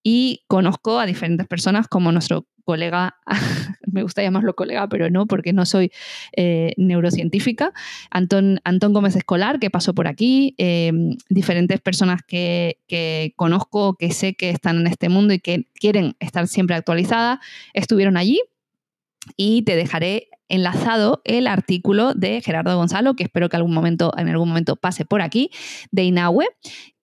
Y 0.03 0.41
conozco 0.47 0.99
a 0.99 1.05
diferentes 1.05 1.47
personas 1.47 1.87
como 1.87 2.11
nuestro 2.11 2.45
colega, 2.67 3.15
me 3.87 4.03
gusta 4.03 4.21
llamarlo 4.21 4.53
colega, 4.53 4.89
pero 4.89 5.09
no, 5.09 5.25
porque 5.25 5.53
no 5.53 5.65
soy 5.65 5.89
eh, 6.35 6.73
neurocientífica, 6.75 7.71
Antón, 8.11 8.59
Gómez 8.93 9.15
Escolar, 9.15 9.57
que 9.59 9.69
pasó 9.69 9.95
por 9.95 10.05
aquí, 10.05 10.53
eh, 10.57 10.91
diferentes 11.29 11.79
personas 11.79 12.23
que, 12.27 13.33
conozco, 13.37 13.95
que 13.95 14.11
sé 14.11 14.33
que 14.33 14.49
están 14.49 14.79
en 14.79 14.87
este 14.87 15.07
mundo 15.07 15.33
y 15.33 15.39
que 15.39 15.65
quieren 15.75 16.17
estar 16.19 16.45
siempre 16.47 16.75
actualizadas, 16.75 17.39
estuvieron 17.73 18.17
allí. 18.17 18.41
Y 19.37 19.61
te 19.63 19.75
dejaré 19.75 20.29
enlazado 20.49 21.21
el 21.23 21.47
artículo 21.47 22.13
de 22.13 22.41
Gerardo 22.41 22.75
Gonzalo, 22.75 23.15
que 23.15 23.23
espero 23.23 23.47
que 23.49 23.55
algún 23.55 23.73
momento, 23.73 24.11
en 24.17 24.27
algún 24.27 24.49
momento 24.49 24.75
pase 24.75 25.05
por 25.05 25.21
aquí, 25.21 25.51
de 25.91 26.03
Inahue, 26.03 26.47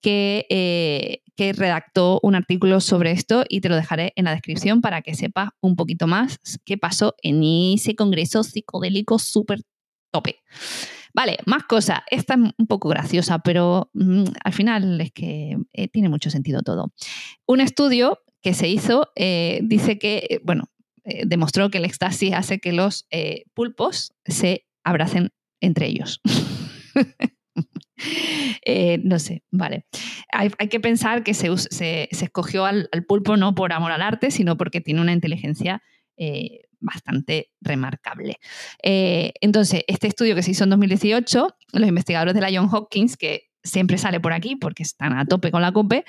que, 0.02 0.46
eh, 0.50 1.23
que 1.36 1.52
redactó 1.52 2.20
un 2.22 2.34
artículo 2.34 2.80
sobre 2.80 3.10
esto 3.10 3.44
y 3.48 3.60
te 3.60 3.68
lo 3.68 3.76
dejaré 3.76 4.12
en 4.16 4.24
la 4.24 4.32
descripción 4.32 4.80
para 4.80 5.02
que 5.02 5.14
sepas 5.14 5.50
un 5.60 5.76
poquito 5.76 6.06
más 6.06 6.38
qué 6.64 6.78
pasó 6.78 7.14
en 7.22 7.42
ese 7.42 7.94
congreso 7.96 8.42
psicodélico 8.42 9.18
súper 9.18 9.62
tope. 10.12 10.40
Vale, 11.14 11.38
más 11.46 11.62
cosas. 11.64 12.00
Esta 12.10 12.34
es 12.34 12.40
un 12.58 12.66
poco 12.66 12.88
graciosa, 12.88 13.38
pero 13.38 13.90
mm, 13.94 14.24
al 14.42 14.52
final 14.52 15.00
es 15.00 15.12
que 15.12 15.56
eh, 15.72 15.88
tiene 15.88 16.08
mucho 16.08 16.28
sentido 16.28 16.62
todo. 16.62 16.92
Un 17.46 17.60
estudio 17.60 18.20
que 18.42 18.52
se 18.52 18.68
hizo 18.68 19.10
eh, 19.14 19.60
dice 19.62 19.98
que, 19.98 20.40
bueno, 20.44 20.64
eh, 21.04 21.22
demostró 21.26 21.70
que 21.70 21.78
el 21.78 21.84
éxtasis 21.84 22.32
hace 22.34 22.58
que 22.58 22.72
los 22.72 23.06
pulpos 23.54 24.12
se 24.26 24.66
abracen 24.82 25.30
entre 25.60 25.86
ellos. 25.86 26.20
Eh, 28.66 28.98
no 29.04 29.18
sé, 29.18 29.42
vale. 29.50 29.84
Hay, 30.32 30.48
que 30.70 30.80
pensar 30.80 31.22
que 31.22 31.34
se, 31.34 31.50
escogió 32.10 32.64
al, 32.64 32.88
pulpo 33.06 33.36
no 33.36 33.54
por 33.54 33.74
amor 33.74 33.92
al 33.92 34.00
arte, 34.00 34.30
sino 34.30 34.56
porque 34.56 34.80
tiene 34.80 35.02
una 35.02 35.12
inteligencia 35.12 35.82
bastante 36.80 37.50
remarcable. 37.60 38.38
entonces, 38.82 39.82
este 39.86 40.06
estudio 40.06 40.34
que 40.34 40.42
se 40.42 40.52
hizo 40.52 40.64
en 40.64 40.70
2018, 40.70 41.48
los 41.72 41.88
investigadores 41.88 42.32
de 42.32 42.40
la 42.40 42.48
John 42.50 42.70
Hopkins, 42.72 43.18
que 43.18 43.50
siempre 43.62 43.98
sale 43.98 44.18
por 44.18 44.32
aquí 44.32 44.56
porque 44.56 44.82
están 44.82 45.12
a 45.18 45.26
tope 45.26 45.50
con 45.50 45.60
la 45.60 45.72
COPE, 45.72 46.04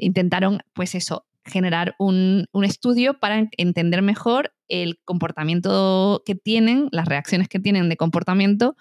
intentaron, 0.00 0.60
pues 0.72 0.94
eso, 0.94 1.26
generar 1.46 1.94
un, 1.98 2.48
estudio 2.64 3.18
para 3.18 3.48
entender 3.56 4.02
mejor 4.02 4.52
el 4.68 4.98
comportamiento 5.04 6.22
que 6.26 6.34
tienen, 6.34 6.88
las 6.90 7.06
reacciones 7.06 7.48
que 7.48 7.60
tienen 7.60 7.88
de 7.88 7.96
comportamiento 7.96 8.76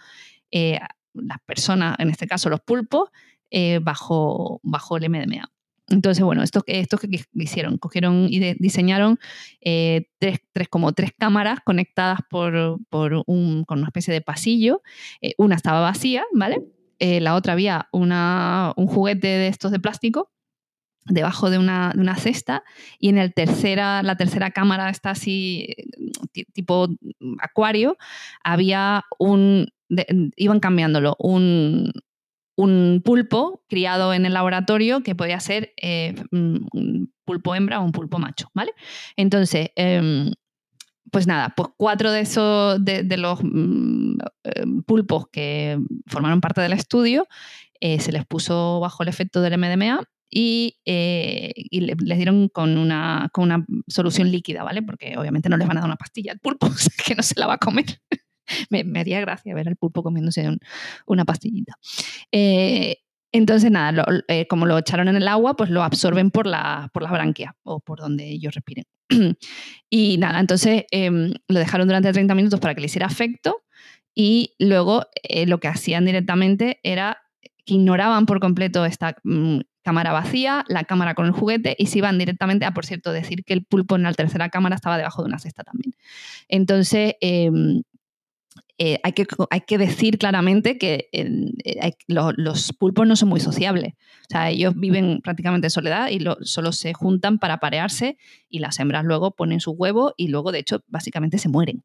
eh, 0.52 0.80
las 1.16 1.40
personas, 1.46 1.96
en 2.00 2.10
este 2.10 2.28
caso 2.28 2.50
los 2.50 2.62
pulpos, 2.62 3.10
eh, 3.52 3.80
bajo, 3.82 4.60
bajo 4.64 4.98
el 4.98 5.10
MDMA. 5.10 5.50
Entonces, 5.88 6.24
bueno, 6.24 6.42
estos, 6.42 6.64
esto 6.66 6.98
que 6.98 7.24
hicieron, 7.34 7.78
cogieron 7.78 8.28
y 8.30 8.40
diseñaron 8.56 9.20
eh, 9.62 10.08
tres, 10.18 10.40
como 10.70 10.94
tres 10.94 11.12
cámaras 11.18 11.60
conectadas 11.64 12.20
por, 12.28 12.80
un, 13.28 13.64
con 13.66 13.80
una 13.80 13.88
especie 13.88 14.14
de 14.14 14.22
pasillo. 14.22 14.82
una 15.38 15.56
estaba 15.56 15.82
vacía, 15.82 16.24
¿vale? 16.34 16.64
la 17.00 17.36
otra 17.36 17.54
había 17.54 17.88
una, 17.92 18.74
un 18.78 18.88
juguete 18.88 19.28
de 19.28 19.48
estos 19.48 19.72
de 19.72 19.80
plástico 19.80 20.32
debajo 21.06 21.50
de 21.50 21.60
una, 21.60 22.16
cesta 22.18 22.64
y 23.00 23.10
en 23.10 23.18
el 23.18 23.34
tercera, 23.34 24.02
la 24.04 24.18
tercera 24.18 24.52
cámara 24.52 24.90
está 24.90 25.12
así 25.12 25.76
tipo 26.54 26.88
acuario, 27.40 27.98
había 28.44 29.04
un, 29.20 29.68
iban 30.36 30.60
cambiándolo, 30.60 31.16
un, 31.20 31.92
pulpo 33.04 33.64
criado 33.68 34.14
en 34.14 34.26
el 34.26 34.34
laboratorio 34.34 35.04
que 35.04 35.16
podía 35.16 35.40
ser 35.40 35.74
eh, 35.82 36.16
un 36.32 37.12
pulpo 37.26 37.56
hembra 37.56 37.82
o 37.82 37.84
un 37.84 37.92
pulpo 37.92 38.18
macho, 38.20 38.50
¿vale? 38.54 38.72
Entonces, 39.18 39.72
em, 39.76 40.32
pues 41.12 41.28
nada, 41.28 41.54
pues 41.56 41.70
cuatro 41.78 42.12
de 42.12 42.22
esos, 42.22 42.84
de, 42.84 43.18
los 43.18 43.40
mm, 43.44 44.18
em, 44.44 44.84
pulpos 44.84 45.28
que 45.32 45.80
formaron 46.08 46.42
parte 46.42 46.62
del 46.62 46.74
estudio, 46.74 47.28
eh, 47.80 48.00
se 48.00 48.12
les 48.12 48.26
puso 48.26 48.80
bajo 48.80 49.04
el 49.04 49.10
efecto 49.10 49.42
del 49.42 49.58
MDMA 49.58 50.02
y, 50.30 50.78
eh, 50.86 51.54
les 51.72 52.18
dieron 52.18 52.50
con 52.50 52.78
una, 52.78 53.30
con 53.32 53.46
una 53.46 53.66
solución 53.88 54.32
líquida, 54.32 54.64
¿vale? 54.64 54.82
Porque 54.82 55.16
obviamente 55.18 55.50
no 55.50 55.58
les 55.58 55.68
van 55.68 55.78
a 55.78 55.82
dar 55.82 55.90
una 55.90 55.98
pastilla 55.98 56.32
al 56.32 56.40
pulpo, 56.40 56.68
que 57.06 57.16
no 57.16 57.24
se 57.24 57.40
la 57.40 57.48
va 57.48 57.54
a 57.56 57.58
comer. 57.58 57.86
me, 58.70 59.00
haría 59.00 59.20
gracia 59.22 59.54
ver 59.54 59.68
al 59.68 59.76
pulpo 59.76 60.04
comiéndose 60.04 60.58
una 61.06 61.26
pastillita. 61.26 61.74
Eh, 62.32 62.98
entonces, 63.32 63.70
nada, 63.70 64.06
eh, 64.28 64.48
como 64.48 64.66
lo 64.66 64.78
echaron 64.78 65.10
en 65.10 65.18
el 65.18 65.28
agua, 65.28 65.56
pues 65.56 65.70
lo 65.70 65.84
absorben 65.84 66.32
por 66.32 66.48
la, 66.48 66.90
por 66.94 67.04
la 67.04 67.12
branquia 67.12 67.56
o 67.64 67.80
por 67.80 68.00
donde 68.00 68.26
ellos 68.28 68.54
respiren. 68.54 68.86
y 69.90 70.18
nada, 70.18 70.40
entonces 70.40 70.86
em, 70.92 71.34
lo 71.48 71.60
dejaron 71.60 71.88
durante 71.88 72.12
30 72.12 72.34
minutos 72.34 72.60
para 72.60 72.74
que 72.74 72.82
le 72.82 72.86
hiciera 72.86 73.08
efecto 73.08 73.64
y 74.16 74.56
luego 74.58 75.04
lo 75.46 75.60
que 75.60 75.68
hacían 75.68 76.06
directamente 76.06 76.80
era 76.82 77.18
que 77.66 77.74
ignoraban 77.74 78.26
por 78.26 78.40
completo 78.40 78.86
esta 78.86 79.18
mm, 79.24 79.60
cámara 79.86 80.12
vacía, 80.12 80.66
la 80.68 80.84
cámara 80.84 81.14
con 81.14 81.26
el 81.26 81.32
juguete 81.32 81.76
y 81.78 81.88
se 81.88 82.00
iban 82.00 82.18
directamente 82.18 82.66
a, 82.66 82.74
por 82.74 82.86
cierto, 82.86 83.12
decir 83.12 83.44
que 83.44 83.54
el 83.54 83.64
pulpo 83.64 83.96
en 83.96 84.04
la 84.04 84.14
tercera 84.14 84.50
cámara 84.50 84.76
estaba 84.76 84.98
debajo 84.98 85.22
de 85.22 85.28
una 85.28 85.40
cesta 85.40 85.64
también. 85.64 85.94
Entonces, 86.48 87.16
em, 87.22 87.84
eh, 88.78 89.00
hay, 89.04 89.14
que, 89.14 89.26
hay, 89.52 89.62
que, 89.62 89.78
decir 89.78 90.18
claramente 90.18 90.78
que 90.78 91.08
eh, 91.14 91.94
los 92.08 92.74
pulpos 92.74 93.08
no 93.08 93.16
son 93.16 93.30
muy 93.30 93.40
sociables. 93.40 93.94
O 93.94 94.28
sea, 94.30 94.50
ellos 94.50 94.74
viven 94.76 95.22
prácticamente 95.24 95.68
en 95.68 95.72
soledad 95.72 96.10
y 96.10 96.20
solo 96.42 96.74
se 96.74 96.94
juntan 96.94 97.40
para 97.40 97.60
parearse 97.60 98.18
y 98.50 98.60
las 98.60 98.78
hembras 98.80 99.06
luego 99.06 99.32
ponen 99.32 99.62
sus 99.62 99.76
huevos 99.78 100.14
y 100.18 100.28
luego, 100.28 100.52
de 100.52 100.60
hecho, 100.60 100.84
básicamente 100.88 101.38
se 101.38 101.48
mueren. 101.48 101.84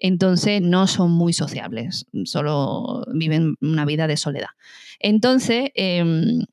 Entonces, 0.00 0.60
no 0.60 0.88
son 0.88 1.12
muy 1.12 1.32
sociables, 1.32 2.06
solo 2.24 3.04
viven 3.14 3.54
una 3.60 3.84
vida 3.84 4.08
de 4.08 4.16
soledad. 4.16 4.50
Entonces, 4.98 5.70
em, 5.74 6.44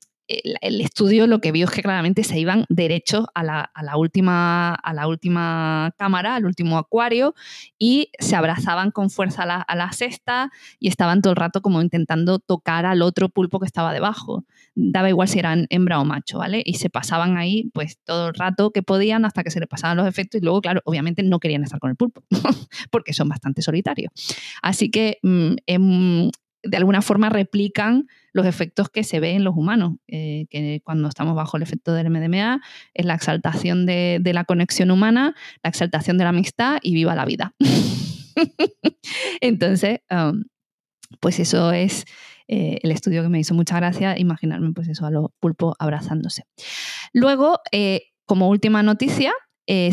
el, 0.61 0.81
estudio 0.81 1.27
lo 1.27 1.39
que 1.41 1.51
vio 1.51 1.65
es 1.65 1.71
que 1.71 1.81
claramente 1.81 2.23
se 2.23 2.39
iban 2.39 2.65
derechos 2.69 3.25
a 3.33 3.43
la, 3.43 3.97
última, 3.97 4.73
a 4.73 4.93
la 4.93 5.07
última 5.07 5.93
cámara, 5.97 6.35
al 6.35 6.45
último 6.45 6.77
acuario, 6.77 7.35
y 7.77 8.11
se 8.19 8.35
abrazaban 8.35 8.91
con 8.91 9.09
fuerza 9.09 9.43
a 9.43 9.75
la, 9.75 9.91
cesta 9.91 10.51
y 10.79 10.88
estaban 10.88 11.21
todo 11.21 11.31
el 11.31 11.38
rato 11.38 11.61
como 11.61 11.81
intentando 11.81 12.39
tocar 12.39 12.85
al 12.85 13.01
otro 13.01 13.29
pulpo 13.29 13.59
que 13.59 13.65
estaba 13.65 13.93
debajo. 13.93 14.45
Daba 14.73 15.09
igual 15.09 15.27
si 15.27 15.39
eran 15.39 15.67
hembra 15.69 16.00
o 16.00 16.05
macho, 16.05 16.39
¿vale? 16.39 16.63
Y 16.65 16.75
se 16.75 16.89
pasaban 16.89 17.38
ahí 17.38 17.69
pues 17.73 17.97
todo 18.03 18.29
el 18.29 18.33
rato 18.35 18.71
que 18.71 18.83
podían 18.83 19.25
hasta 19.25 19.43
que 19.43 19.51
se 19.51 19.59
les 19.59 19.67
pasaban 19.67 19.97
los 19.97 20.07
efectos 20.07 20.41
y 20.41 20.43
luego, 20.43 20.61
claro, 20.61 20.81
obviamente 20.85 21.23
no 21.23 21.39
querían 21.39 21.63
estar 21.63 21.79
con 21.79 21.89
el 21.89 21.97
pulpo 21.97 22.23
porque 22.91 23.13
son 23.13 23.27
bastante 23.27 23.61
solitarios. 23.61 24.11
Así 24.61 24.89
que 24.89 25.19
mm, 25.23 25.55
em, 25.65 26.31
de 26.63 26.77
alguna 26.77 27.01
forma 27.01 27.29
replican 27.29 28.07
los 28.33 28.45
efectos 28.45 28.89
que 28.89 29.03
se 29.03 29.19
ven 29.19 29.37
en 29.37 29.43
los 29.43 29.55
humanos, 29.55 29.95
eh, 30.07 30.45
que 30.49 30.81
cuando 30.83 31.07
estamos 31.07 31.35
bajo 31.35 31.57
el 31.57 31.63
efecto 31.63 31.93
del 31.93 32.09
MDMA 32.09 32.61
es 32.93 33.05
la 33.05 33.15
exaltación 33.15 33.85
de, 33.85 34.21
la 34.23 34.45
conexión 34.45 34.91
humana, 34.91 35.35
la 35.63 35.69
exaltación 35.69 36.17
de 36.17 36.23
la 36.23 36.29
amistad 36.29 36.77
y 36.81 36.93
viva 36.93 37.15
la 37.15 37.25
vida. 37.25 37.53
Entonces, 39.41 39.99
um, 40.09 40.43
pues 41.19 41.39
eso 41.39 41.71
es 41.71 42.05
eh, 42.47 42.79
el 42.83 42.91
estudio 42.91 43.23
que 43.23 43.29
me 43.29 43.39
hizo 43.39 43.53
mucha 43.53 43.75
gracia, 43.77 44.17
imaginarme 44.17 44.71
pues 44.73 44.87
eso 44.87 45.05
a 45.05 45.11
los 45.11 45.31
pulpos 45.39 45.75
abrazándose. 45.79 46.43
Luego, 47.13 47.59
eh, 47.71 48.03
como 48.25 48.49
última 48.49 48.83
noticia, 48.83 49.33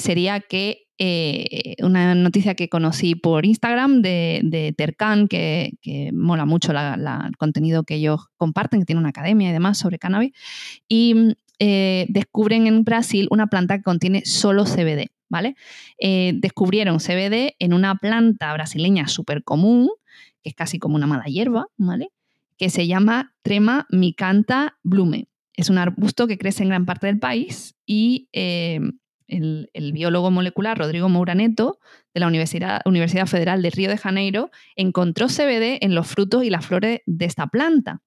sería 0.01 0.41
que 0.41 0.88
eh, 1.01 1.77
una 1.81 2.17
noticia 2.17 2.57
que 2.57 2.69
conocí 2.69 3.15
por 3.15 3.47
Instagram 3.47 4.03
de, 4.03 4.41
de 4.43 4.73
Tercan, 4.73 5.29
que, 5.29 5.79
mola 6.13 6.45
mucho 6.45 6.73
el 6.73 7.37
contenido 7.37 7.85
que 7.85 7.95
ellos 7.95 8.27
comparten, 8.37 8.81
que 8.81 8.87
tiene 8.87 8.99
una 9.01 9.11
academia 9.11 9.51
y 9.51 9.53
demás 9.53 9.79
sobre 9.79 10.01
cannabis, 10.01 10.33
y 10.89 11.37
eh, 11.61 12.07
descubren 12.09 12.67
en 12.67 12.83
Brasil 12.83 13.29
una 13.31 13.47
planta 13.47 13.77
que 13.77 13.85
contiene 13.85 14.25
solo 14.25 14.65
CBD, 14.65 15.11
¿vale? 15.29 15.55
Eh, 16.01 16.33
descubrieron 16.35 16.99
CBD 16.99 17.55
en 17.61 17.75
una 17.75 17.95
planta 17.95 18.53
brasileña 18.53 19.07
súper 19.07 19.45
común, 19.45 19.91
que 20.43 20.49
es 20.51 20.55
casi 20.57 20.81
como 20.81 20.97
una 20.97 21.07
mala 21.07 21.27
hierba, 21.27 21.69
¿vale? 21.77 22.09
Que 22.57 22.71
se 22.71 22.89
llama 22.89 23.35
Trema 23.43 23.87
micanta 23.91 24.79
blume. 24.83 25.29
Es 25.55 25.71
un 25.71 25.79
arbusto 25.79 26.27
que 26.27 26.39
crece 26.39 26.65
en 26.65 26.71
gran 26.71 26.87
parte 26.87 27.07
del 27.07 27.21
país 27.21 27.77
y 27.87 28.29
el, 29.29 29.93
biólogo 29.93 30.31
molecular 30.31 30.77
Rodrigo 30.79 31.09
Mouraneto 31.09 31.79
de 32.15 32.21
la 32.21 32.27
Universidad, 32.27 32.81
Universidad 32.85 33.27
Federal 33.27 33.63
de 33.63 33.71
Río 33.71 33.89
de 33.89 33.99
Janeiro 33.99 34.51
encontró 34.77 35.29
CBD 35.29 35.79
en 35.81 35.95
los 35.95 36.07
frutos 36.07 36.45
y 36.45 36.51
las 36.51 36.67
flores 36.67 37.01
de 37.07 37.25
esta 37.25 37.47
planta. 37.47 38.03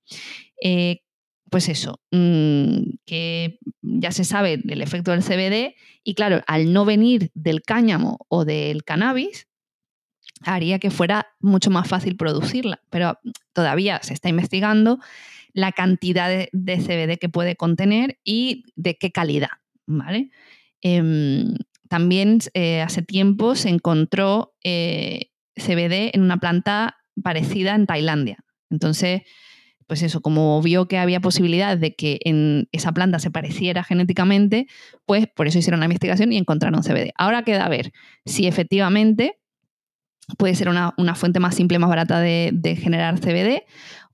Eh, 0.63 1.01
pues 1.49 1.67
eso, 1.67 1.99
mm, 2.11 2.95
que 3.05 3.59
ya 3.81 4.11
se 4.11 4.23
sabe 4.23 4.57
del 4.57 4.81
efecto 4.81 5.11
del 5.11 5.21
CBD 5.21 5.75
y 6.03 6.15
claro, 6.15 6.41
al 6.47 6.71
no 6.71 6.85
venir 6.85 7.29
del 7.33 7.61
cáñamo 7.61 8.25
o 8.29 8.45
del 8.45 8.83
cannabis, 8.83 9.47
haría 10.43 10.79
que 10.79 10.91
fuera 10.91 11.27
mucho 11.39 11.69
más 11.69 11.87
fácil 11.87 12.15
producirla, 12.15 12.81
pero 12.89 13.19
todavía 13.53 13.99
se 14.01 14.13
está 14.13 14.29
investigando 14.29 14.99
la 15.53 15.71
cantidad 15.71 16.29
de, 16.29 16.49
CBD 16.77 17.19
que 17.19 17.29
puede 17.29 17.55
contener 17.55 18.19
y 18.23 18.63
de 18.75 18.97
qué 18.97 19.11
calidad, 19.11 19.49
¿vale? 19.85 20.31
Em, 20.81 21.55
también 21.89 22.39
eh, 22.53 22.81
hace 22.81 23.01
tiempo 23.01 23.55
se 23.55 23.69
encontró 23.69 24.53
eh, 24.63 25.31
CBD 25.55 26.11
en 26.13 26.21
una 26.21 26.37
planta 26.37 26.97
parecida 27.21 27.75
en 27.75 27.85
Tailandia. 27.85 28.37
Entonces, 28.69 29.23
pues 29.87 30.03
eso, 30.03 30.21
como 30.21 30.61
vio 30.61 30.87
que 30.87 30.97
había 30.97 31.19
posibilidad 31.19 31.77
de 31.77 31.95
que 31.95 32.19
en 32.23 32.69
esa 32.71 32.93
planta 32.93 33.19
se 33.19 33.29
pareciera 33.29 33.83
genéticamente, 33.83 34.67
pues 35.05 35.27
por 35.27 35.47
eso 35.47 35.59
hicieron 35.59 35.81
la 35.81 35.85
investigación 35.85 36.31
y 36.31 36.37
encontraron 36.37 36.81
CBD. 36.81 37.11
Ahora 37.17 37.43
queda 37.43 37.65
a 37.65 37.69
ver 37.69 37.91
si 38.25 38.47
efectivamente 38.47 39.41
puede 40.37 40.55
ser 40.55 40.69
una, 40.69 41.15
fuente 41.15 41.41
más 41.41 41.55
simple, 41.55 41.77
más 41.77 41.89
barata 41.89 42.21
de, 42.21 42.77
generar 42.81 43.19
CBD 43.19 43.63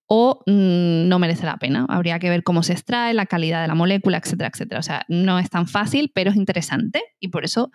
o 0.07 0.43
mm, 0.45 1.07
no 1.07 1.19
merece 1.19 1.45
la 1.45 1.57
pena. 1.57 1.85
Habría 1.89 2.19
que 2.19 2.29
ver 2.29 2.43
cómo 2.43 2.63
se 2.63 2.73
extrae, 2.73 3.13
la 3.13 3.25
calidad 3.25 3.61
de 3.61 3.67
la 3.67 3.75
molécula, 3.75 4.17
etcétera, 4.17 4.49
etcétera. 4.53 4.79
O 4.79 4.83
sea, 4.83 5.05
no 5.07 5.39
es 5.39 5.49
tan 5.49 5.67
fácil, 5.67 6.11
pero 6.13 6.31
es 6.31 6.37
interesante 6.37 7.01
y 7.19 7.27
por 7.27 7.45
eso 7.45 7.71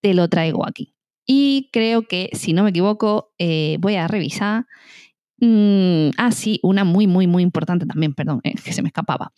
te 0.00 0.14
lo 0.14 0.28
traigo 0.28 0.66
aquí. 0.66 0.94
Y 1.26 1.70
creo 1.72 2.02
que, 2.02 2.30
si 2.34 2.52
no 2.52 2.62
me 2.62 2.70
equivoco, 2.70 3.32
eh, 3.38 3.78
voy 3.80 3.96
a 3.96 4.06
revisar 4.06 4.66
Mm, 5.38 6.10
ah, 6.16 6.30
sí, 6.32 6.60
una 6.62 6.84
muy, 6.84 7.06
muy, 7.06 7.26
muy 7.26 7.42
importante 7.42 7.84
también, 7.86 8.14
perdón, 8.14 8.40
eh, 8.42 8.54
que 8.62 8.72
se 8.72 8.82
me 8.82 8.88
escapaba. 8.88 9.32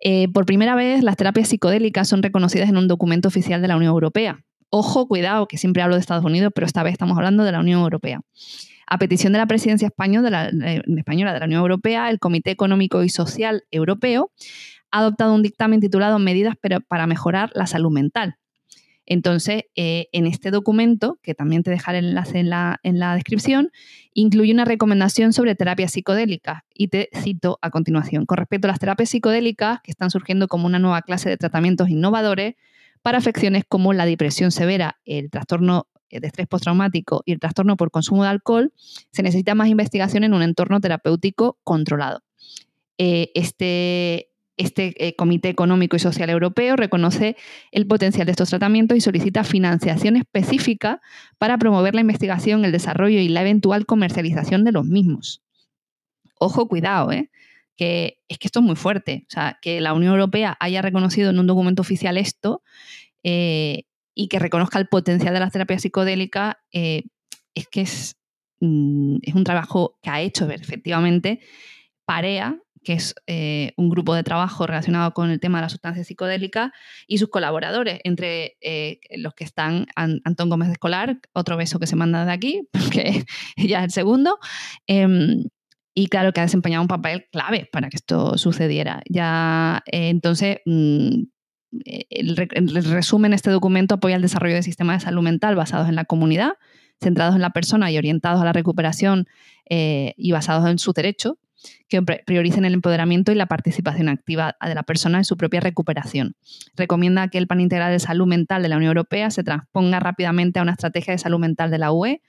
Eh, 0.00 0.28
por 0.28 0.46
primera 0.46 0.74
vez, 0.74 1.02
las 1.02 1.16
terapias 1.16 1.48
psicodélicas 1.48 2.08
son 2.08 2.22
reconocidas 2.22 2.68
en 2.68 2.76
un 2.76 2.86
documento 2.86 3.28
oficial 3.28 3.60
de 3.60 3.68
la 3.68 3.76
Unión 3.76 3.90
Europea. 3.90 4.44
Ojo, 4.70 5.08
cuidado, 5.08 5.48
que 5.48 5.58
siempre 5.58 5.82
hablo 5.82 5.96
de 5.96 6.00
Estados 6.00 6.24
Unidos, 6.24 6.52
pero 6.54 6.66
esta 6.66 6.84
vez 6.84 6.92
estamos 6.92 7.16
hablando 7.16 7.42
de 7.42 7.52
la 7.52 7.60
Unión 7.60 7.80
Europea. 7.80 8.20
A 8.90 8.98
petición 8.98 9.32
de 9.32 9.38
la 9.38 9.46
presidencia 9.46 9.86
española 9.86 10.24
de 10.24 10.30
la, 10.30 10.72
eh, 10.72 10.82
española 10.98 11.32
de 11.32 11.40
la 11.40 11.46
Unión 11.46 11.62
Europea, 11.62 12.10
el 12.10 12.18
Comité 12.18 12.50
Económico 12.50 13.02
y 13.02 13.08
Social 13.08 13.62
Europeo 13.70 14.30
ha 14.90 14.98
adoptado 14.98 15.34
un 15.34 15.42
dictamen 15.42 15.80
titulado 15.80 16.18
Medidas 16.18 16.56
para 16.88 17.06
mejorar 17.06 17.50
la 17.54 17.66
salud 17.66 17.90
mental, 17.90 18.36
entonces, 19.10 19.64
eh, 19.74 20.06
en 20.12 20.28
este 20.28 20.52
documento, 20.52 21.18
que 21.20 21.34
también 21.34 21.64
te 21.64 21.70
dejaré 21.72 21.98
el 21.98 22.10
enlace 22.10 22.38
en 22.38 22.48
la, 22.48 22.78
en 22.84 23.00
la 23.00 23.16
descripción, 23.16 23.70
incluye 24.14 24.52
una 24.52 24.64
recomendación 24.64 25.32
sobre 25.32 25.56
terapias 25.56 25.90
psicodélicas 25.90 26.62
y 26.72 26.88
te 26.88 27.08
cito 27.16 27.58
a 27.60 27.70
continuación. 27.70 28.24
Con 28.24 28.38
respecto 28.38 28.68
a 28.68 28.70
las 28.70 28.78
terapias 28.78 29.10
psicodélicas, 29.10 29.80
que 29.82 29.90
están 29.90 30.10
surgiendo 30.10 30.46
como 30.46 30.66
una 30.66 30.78
nueva 30.78 31.02
clase 31.02 31.28
de 31.28 31.36
tratamientos 31.36 31.88
innovadores 31.88 32.54
para 33.02 33.18
afecciones 33.18 33.64
como 33.68 33.92
la 33.92 34.06
depresión 34.06 34.52
severa, 34.52 35.00
el 35.04 35.28
trastorno 35.28 35.88
de 36.18 36.26
estrés 36.26 36.48
postraumático 36.48 37.22
y 37.24 37.32
el 37.32 37.38
trastorno 37.38 37.76
por 37.76 37.90
consumo 37.90 38.24
de 38.24 38.30
alcohol, 38.30 38.72
se 39.12 39.22
necesita 39.22 39.54
más 39.54 39.68
investigación 39.68 40.24
en 40.24 40.34
un 40.34 40.42
entorno 40.42 40.80
terapéutico 40.80 41.58
controlado. 41.62 42.22
Eh, 42.98 43.30
este, 43.34 44.30
este 44.56 45.06
eh, 45.06 45.14
Comité 45.14 45.48
Económico 45.48 45.96
y 45.96 46.00
Social 46.00 46.30
Europeo 46.30 46.76
reconoce 46.76 47.36
el 47.70 47.86
potencial 47.86 48.26
de 48.26 48.32
estos 48.32 48.50
tratamientos 48.50 48.98
y 48.98 49.00
solicita 49.00 49.44
financiación 49.44 50.16
específica 50.16 51.00
para 51.38 51.56
promover 51.58 51.94
la 51.94 52.00
investigación, 52.00 52.64
el 52.64 52.72
desarrollo 52.72 53.20
y 53.20 53.28
la 53.28 53.42
eventual 53.42 53.86
comercialización 53.86 54.64
de 54.64 54.72
los 54.72 54.86
mismos. 54.86 55.42
Ojo, 56.38 56.68
cuidado, 56.68 57.12
¿eh? 57.12 57.30
que 57.76 58.18
es 58.28 58.38
que 58.38 58.48
esto 58.48 58.60
es 58.60 58.66
muy 58.66 58.76
fuerte. 58.76 59.24
O 59.28 59.30
sea, 59.30 59.58
que 59.62 59.80
la 59.80 59.94
Unión 59.94 60.12
Europea 60.12 60.56
haya 60.60 60.82
reconocido 60.82 61.30
en 61.30 61.38
un 61.38 61.46
documento 61.46 61.80
oficial 61.80 62.18
esto 62.18 62.62
eh, 63.22 63.84
y 64.14 64.28
que 64.28 64.38
reconozca 64.38 64.78
el 64.78 64.88
potencial 64.88 65.34
de 65.34 65.40
las 65.40 65.52
terapias 65.52 65.82
psicodélicas, 65.82 66.56
es 66.72 67.68
que 67.70 67.82
es, 67.82 68.16
mm, 68.60 69.18
es 69.22 69.34
un 69.34 69.44
trabajo 69.44 69.98
que 70.02 70.10
ha 70.10 70.20
hecho 70.20 70.48
efectivamente 70.50 71.40
Parea, 72.04 72.58
que 72.82 72.94
es 72.94 73.14
eh, 73.26 73.72
un 73.76 73.90
grupo 73.90 74.14
de 74.14 74.22
trabajo 74.22 74.66
relacionado 74.66 75.12
con 75.12 75.30
el 75.30 75.38
tema 75.38 75.58
de 75.58 75.62
las 75.62 75.72
sustancias 75.72 76.06
psicodélicas, 76.06 76.70
y 77.06 77.18
sus 77.18 77.28
colaboradores, 77.28 78.00
entre 78.04 78.56
eh, 78.60 79.00
los 79.16 79.34
que 79.34 79.44
están 79.44 79.86
Antón 79.94 80.48
Gómez 80.48 80.68
de 80.68 80.72
Escolar, 80.72 81.20
otro 81.32 81.56
beso 81.56 81.78
que 81.78 81.86
se 81.86 81.96
manda 81.96 82.24
de 82.24 82.32
aquí, 82.32 82.68
porque 82.72 83.24
ya 83.56 83.78
es 83.80 83.84
el 83.84 83.90
segundo, 83.90 84.38
em, 84.86 85.44
y 85.94 86.06
claro 86.06 86.32
que 86.32 86.40
ha 86.40 86.44
desempeñado 86.44 86.82
un 86.82 86.88
papel 86.88 87.26
clave 87.30 87.68
para 87.70 87.90
que 87.90 87.96
esto 87.96 88.38
sucediera. 88.38 89.02
Ya, 89.08 89.82
eh, 89.86 90.08
entonces, 90.08 90.58
mm, 90.64 91.24
el, 91.84 92.48
el, 92.52 92.84
resumen 92.84 93.32
este 93.32 93.50
documento 93.50 93.96
apoya 93.96 94.16
el 94.16 94.22
desarrollo 94.22 94.54
de 94.54 94.62
sistemas 94.62 95.00
de 95.00 95.04
salud 95.06 95.22
mental 95.22 95.56
basados 95.56 95.88
en 95.88 95.94
la 95.94 96.04
comunidad, 96.04 96.52
centrados 97.00 97.34
en 97.34 97.40
la 97.40 97.50
persona 97.50 97.90
y 97.90 97.98
orientados 97.98 98.40
a 98.40 98.44
la 98.44 98.52
recuperación 98.52 99.26
y 99.68 100.32
basados 100.32 100.68
en 100.68 100.78
su 100.78 100.92
derecho 100.92 101.38
que 101.88 102.02
prioricen 102.02 102.64
el 102.64 102.74
empoderamiento 102.74 103.32
y 103.32 103.34
la 103.34 103.46
participación 103.46 104.08
activa 104.08 104.56
de 104.64 104.74
la 104.74 104.82
persona 104.82 105.18
en 105.18 105.24
su 105.24 105.36
propia 105.36 105.60
recuperación. 105.60 106.34
Recomienda 106.76 107.28
que 107.28 107.38
el 107.38 107.46
Plan 107.46 107.60
Integral 107.60 107.92
de 107.92 107.98
Salud 107.98 108.26
Mental 108.26 108.62
de 108.62 108.68
la 108.68 108.76
Unión 108.76 108.90
Europea 108.90 109.30
se 109.30 109.42
transponga 109.42 110.00
rápidamente 110.00 110.58
a 110.58 110.62
una 110.62 110.72
estrategia 110.72 111.12
de 111.12 111.18
salud 111.18 111.38
mental 111.38 111.70
de 111.70 111.78
la 111.78 111.92
UE, 111.92 112.22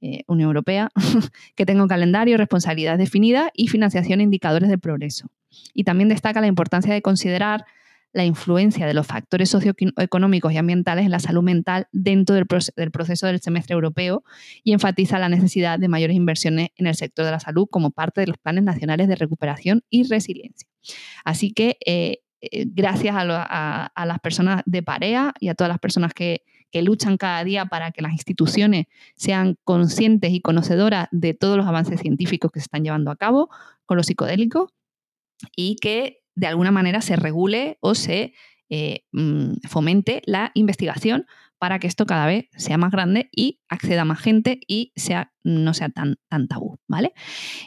eh, 0.00 0.22
Unión 0.26 0.48
Europea, 0.48 0.90
que 1.56 1.66
tenga 1.66 1.82
un 1.82 1.88
calendario, 1.88 2.36
responsabilidades 2.36 2.98
definidas 2.98 3.50
y 3.54 3.68
financiación 3.68 4.20
e 4.20 4.24
indicadores 4.24 4.68
de 4.68 4.78
progreso. 4.78 5.28
Y 5.74 5.84
también 5.84 6.08
destaca 6.08 6.40
la 6.40 6.46
importancia 6.46 6.92
de 6.92 7.02
considerar 7.02 7.64
la 8.12 8.24
influencia 8.24 8.86
de 8.86 8.94
los 8.94 9.06
factores 9.06 9.50
socioeconómicos 9.50 10.52
y 10.52 10.56
ambientales 10.56 11.04
en 11.04 11.10
la 11.10 11.20
salud 11.20 11.42
mental 11.42 11.88
dentro 11.92 12.34
del, 12.34 12.46
proceso 12.46 13.26
del 13.26 13.40
semestre 13.40 13.74
europeo 13.74 14.24
y 14.64 14.72
enfatiza 14.72 15.18
la 15.18 15.28
necesidad 15.28 15.78
de 15.78 15.88
mayores 15.88 16.16
inversiones 16.16 16.70
en 16.76 16.86
el 16.86 16.94
sector 16.94 17.24
de 17.24 17.32
la 17.32 17.40
salud 17.40 17.66
como 17.70 17.90
parte 17.90 18.20
de 18.20 18.28
los 18.28 18.38
planes 18.38 18.64
nacionales 18.64 19.08
de 19.08 19.16
recuperación 19.16 19.84
y 19.90 20.04
resiliencia. 20.04 20.68
Así 21.24 21.52
que 21.52 21.76
eh, 21.84 22.18
eh, 22.40 22.66
gracias 22.68 23.14
a, 23.18 24.04
las 24.06 24.18
personas 24.20 24.62
de 24.64 24.82
Parea 24.82 25.34
y 25.40 25.48
a 25.48 25.54
todas 25.54 25.68
las 25.68 25.78
personas 25.78 26.14
que, 26.14 26.44
que 26.70 26.82
luchan 26.82 27.16
cada 27.16 27.44
día 27.44 27.66
para 27.66 27.90
que 27.90 28.00
las 28.00 28.12
instituciones 28.12 28.86
sean 29.16 29.56
conscientes 29.64 30.32
y 30.32 30.40
conocedoras 30.40 31.08
de 31.10 31.34
todos 31.34 31.56
los 31.56 31.66
avances 31.66 32.00
científicos 32.00 32.52
que 32.52 32.60
se 32.60 32.64
están 32.64 32.84
llevando 32.84 33.10
a 33.10 33.16
cabo 33.16 33.50
con 33.86 33.96
los 33.96 34.06
psicodélicos 34.06 34.70
y 35.56 35.76
que 35.76 36.22
de 36.38 36.46
alguna 36.46 36.70
manera 36.70 37.00
se 37.00 37.16
regule 37.16 37.78
o 37.80 37.94
se 37.94 38.32
eh, 38.70 39.04
mm, 39.12 39.54
fomente 39.68 40.22
la 40.24 40.52
investigación 40.54 41.26
para 41.58 41.80
que 41.80 41.88
esto 41.88 42.06
cada 42.06 42.26
vez 42.26 42.48
sea 42.56 42.78
más 42.78 42.92
grande 42.92 43.28
y 43.32 43.60
acceda 43.68 44.02
a 44.02 44.04
más 44.04 44.20
gente 44.20 44.60
y 44.68 44.92
sea, 44.94 45.32
no 45.42 45.74
sea 45.74 45.88
tan, 45.88 46.16
tan 46.28 46.46
tabú, 46.46 46.78
¿vale? 46.86 47.12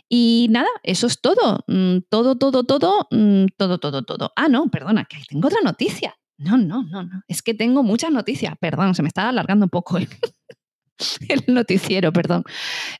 Y 0.07 0.47
nada, 0.49 0.69
eso 0.83 1.07
es 1.07 1.19
todo. 1.19 1.65
Mm, 1.67 1.97
todo, 2.09 2.37
todo, 2.37 2.63
todo, 2.63 3.07
mm, 3.11 3.47
todo, 3.57 3.79
todo, 3.79 4.03
todo. 4.03 4.31
Ah, 4.37 4.47
no, 4.47 4.69
perdona, 4.71 5.03
que 5.03 5.17
tengo 5.27 5.49
otra 5.49 5.59
noticia. 5.61 6.15
No, 6.37 6.57
no, 6.57 6.83
no, 6.83 7.03
no. 7.03 7.23
Es 7.27 7.41
que 7.41 7.53
tengo 7.53 7.83
muchas 7.83 8.11
noticias. 8.11 8.55
Perdón, 8.57 8.95
se 8.95 9.01
me 9.01 9.09
está 9.09 9.27
alargando 9.27 9.65
un 9.65 9.69
poco 9.69 9.97
el, 9.97 10.07
noticiero, 11.47 12.13
perdón. 12.13 12.43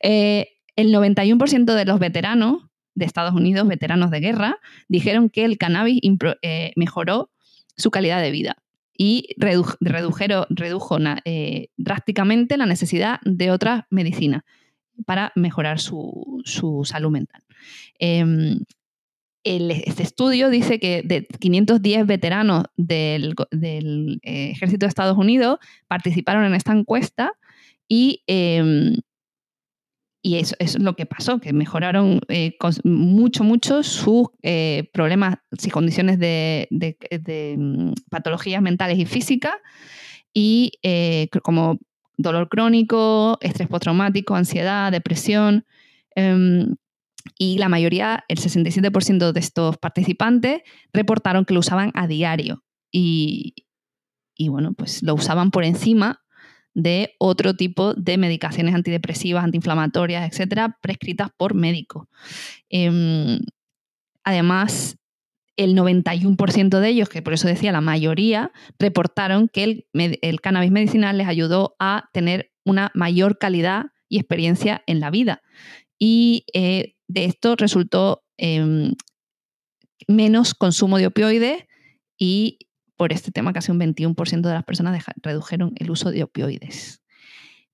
Eh, 0.02 0.48
el 0.76 0.92
91% 0.92 1.74
de 1.74 1.84
los 1.86 1.98
veteranos 1.98 2.64
de 2.94 3.04
Estados 3.04 3.34
Unidos, 3.34 3.66
veteranos 3.68 4.10
de 4.10 4.20
guerra, 4.20 4.58
dijeron 4.88 5.30
que 5.30 5.44
el 5.44 5.58
cannabis 5.58 6.00
eh, 6.42 6.72
mejoró 6.76 7.30
su 7.76 7.90
calidad 7.90 8.20
de 8.20 8.30
vida 8.30 8.56
y 8.96 9.28
redujo 9.38 10.98
eh, 11.24 11.68
drásticamente 11.76 12.56
la 12.56 12.66
necesidad 12.66 13.20
de 13.24 13.50
otras 13.50 13.84
medicinas 13.90 14.42
para 15.06 15.32
mejorar 15.34 15.80
su, 15.80 16.42
salud 16.84 17.10
mental. 17.10 17.42
Em, 17.98 18.60
este 19.44 20.04
estudio 20.04 20.50
dice 20.50 20.78
que 20.78 21.02
de 21.04 21.26
510 21.26 22.06
veteranos 22.06 22.64
del, 22.76 23.34
eh, 24.22 24.50
ejército 24.50 24.86
de 24.86 24.88
Estados 24.88 25.18
Unidos 25.18 25.58
participaron 25.88 26.44
en 26.44 26.54
esta 26.54 26.72
encuesta 26.72 27.32
y 27.88 28.22
em, 28.26 28.94
y 30.24 30.36
eso, 30.36 30.54
es 30.60 30.78
lo 30.78 30.94
que 30.94 31.04
pasó, 31.04 31.40
que 31.40 31.52
mejoraron 31.52 32.20
eh, 32.28 32.56
mucho, 32.84 33.42
mucho 33.42 33.82
sus 33.82 34.28
eh, 34.42 34.88
problemas, 34.92 35.36
y 35.50 35.70
condiciones 35.70 36.18
de, 36.20 36.68
mm, 37.58 37.92
patologías 38.08 38.62
mentales 38.62 38.98
y 38.98 39.04
físicas, 39.04 39.54
y 40.32 40.72
eh, 40.84 41.28
como 41.42 41.78
dolor 42.16 42.48
crónico, 42.48 43.36
estrés 43.40 43.68
postraumático, 43.68 44.36
ansiedad, 44.36 44.92
depresión. 44.92 45.66
Em, 46.14 46.76
y 47.36 47.58
la 47.58 47.68
mayoría, 47.68 48.24
el 48.28 48.38
67% 48.38 49.32
de 49.32 49.40
estos 49.40 49.76
participantes, 49.78 50.62
reportaron 50.92 51.44
que 51.44 51.54
lo 51.54 51.60
usaban 51.60 51.90
a 51.94 52.06
diario. 52.06 52.62
Y, 52.92 53.54
y 54.36 54.48
bueno, 54.48 54.72
pues 54.72 55.02
lo 55.02 55.14
usaban 55.14 55.50
por 55.50 55.64
encima 55.64 56.21
de 56.74 57.14
otro 57.18 57.54
tipo 57.54 57.94
de 57.94 58.18
medicaciones 58.18 58.74
antidepresivas, 58.74 59.44
antiinflamatorias, 59.44 60.30
etcétera, 60.30 60.78
prescritas 60.80 61.30
por 61.36 61.54
médicos. 61.54 62.06
Em, 62.70 63.40
además, 64.24 64.96
el 65.56 65.74
91% 65.74 66.80
de 66.80 66.88
ellos, 66.88 67.08
que 67.08 67.22
por 67.22 67.34
eso 67.34 67.46
decía 67.46 67.72
la 67.72 67.80
mayoría, 67.80 68.52
reportaron 68.78 69.48
que 69.48 69.84
el, 69.92 70.40
cannabis 70.40 70.70
medicinal 70.70 71.18
les 71.18 71.28
ayudó 71.28 71.76
a 71.78 72.08
tener 72.12 72.50
una 72.64 72.90
mayor 72.94 73.38
calidad 73.38 73.86
y 74.08 74.18
experiencia 74.18 74.82
en 74.86 75.00
la 75.00 75.10
vida. 75.10 75.42
Y 75.98 76.44
eh, 76.54 76.94
de 77.06 77.26
esto 77.26 77.54
resultó 77.56 78.24
em, 78.38 78.94
menos 80.08 80.54
consumo 80.54 80.98
de 80.98 81.06
opioides 81.06 81.64
y 82.18 82.58
por 83.02 83.12
este 83.12 83.32
tema 83.32 83.52
casi 83.52 83.72
un 83.72 83.80
21% 83.80 84.42
de 84.42 84.54
las 84.54 84.62
personas 84.62 85.04
redujeron 85.24 85.72
el 85.74 85.90
uso 85.90 86.12
de 86.12 86.22
opioides. 86.22 87.02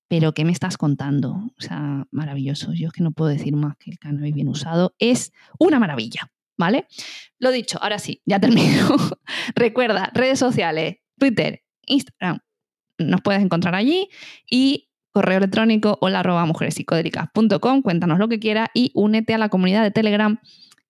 Pero 0.07 0.33
¿qué 0.33 0.43
me 0.43 0.51
estás 0.51 0.75
contando? 0.75 1.33
O 1.55 1.61
sea, 1.61 2.07
maravilloso. 2.09 2.73
Yo 2.73 2.87
es 2.87 2.93
que 2.93 3.03
no 3.03 3.11
puedo 3.11 3.29
decir 3.29 3.55
más 3.55 3.77
que 3.77 3.91
el 3.91 3.99
cannabis 3.99 4.33
bien 4.33 4.47
usado 4.47 4.95
es 4.97 5.31
una 5.59 5.77
maravilla, 5.77 6.31
¿vale? 6.57 6.87
Lo 7.37 7.51
dicho, 7.51 7.77
ahora 7.79 7.99
sí, 7.99 8.23
ya 8.25 8.39
termino. 8.39 8.87
Recuerda, 9.55 10.09
redes 10.15 10.39
sociales, 10.39 10.95
Twitter, 11.19 11.61
Instagram, 11.85 12.39
nos 12.97 13.21
puedes 13.21 13.43
encontrar 13.43 13.75
allí 13.75 14.09
y 14.49 14.89
correo 15.11 15.37
electrónico 15.37 15.99
hola 16.01 16.21
arroba 16.21 16.43
mujerespsicodélicas.com, 16.47 17.83
cuéntanos 17.83 18.17
lo 18.17 18.29
que 18.29 18.39
quieras 18.39 18.69
y 18.73 18.89
únete 18.95 19.35
a 19.35 19.37
la 19.37 19.49
comunidad 19.49 19.83
de 19.83 19.91
Telegram 19.91 20.39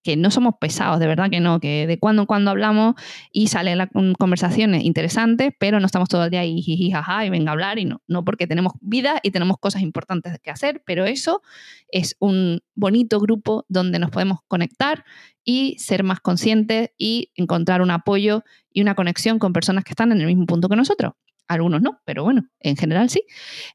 que 0.02 0.16
no 0.16 0.30
somos 0.30 0.54
pesados, 0.60 0.98
de 0.98 1.06
verdad 1.06 1.30
que 1.30 1.40
no, 1.40 1.60
que 1.60 1.86
de 1.86 1.98
cuando 1.98 2.22
en 2.22 2.26
cuando 2.26 2.50
hablamos 2.50 2.94
y 3.32 3.48
salen 3.48 3.78
conversaciones 4.18 4.84
interesantes, 4.84 5.52
pero 5.58 5.78
no 5.80 5.86
estamos 5.86 6.08
todo 6.08 6.24
el 6.24 6.30
día 6.30 6.40
ahí 6.40 6.62
jiji, 6.62 6.90
jaja, 6.90 7.26
y 7.26 7.30
venga 7.30 7.50
a 7.50 7.52
hablar, 7.52 7.78
y 7.78 7.84
no, 7.84 8.02
no 8.06 8.24
porque 8.24 8.46
tenemos 8.46 8.72
vida 8.80 9.20
y 9.22 9.30
tenemos 9.30 9.58
cosas 9.58 9.82
importantes 9.82 10.38
que 10.42 10.50
hacer, 10.50 10.82
pero 10.86 11.04
eso 11.04 11.42
es 11.88 12.16
un 12.18 12.60
bonito 12.74 13.20
grupo 13.20 13.66
donde 13.68 13.98
nos 13.98 14.10
podemos 14.10 14.38
conectar 14.48 15.04
y 15.44 15.76
ser 15.78 16.02
más 16.02 16.20
conscientes 16.20 16.90
y 16.96 17.32
encontrar 17.34 17.82
un 17.82 17.90
apoyo 17.90 18.44
y 18.72 18.80
una 18.82 18.94
conexión 18.94 19.38
con 19.38 19.52
personas 19.52 19.84
que 19.84 19.92
están 19.92 20.12
en 20.12 20.20
el 20.20 20.26
mismo 20.26 20.46
punto 20.46 20.68
que 20.68 20.76
nosotros. 20.76 21.12
Algunos 21.48 21.82
no, 21.82 22.00
pero 22.04 22.22
bueno, 22.22 22.48
en 22.60 22.76
general 22.76 23.10
sí. 23.10 23.24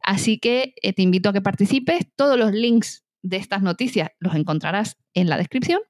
Así 0.02 0.40
que 0.40 0.76
eh, 0.82 0.94
te 0.94 1.02
invito 1.02 1.30
a 1.30 1.34
que 1.34 1.42
participes. 1.42 2.08
Todos 2.16 2.40
los 2.40 2.54
links 2.54 3.04
de 3.22 3.36
estas 3.36 3.62
noticias 3.62 4.12
los 4.20 4.36
encontrarás 4.36 4.98
en 5.14 5.28
la 5.28 5.38
descripción 5.38 5.82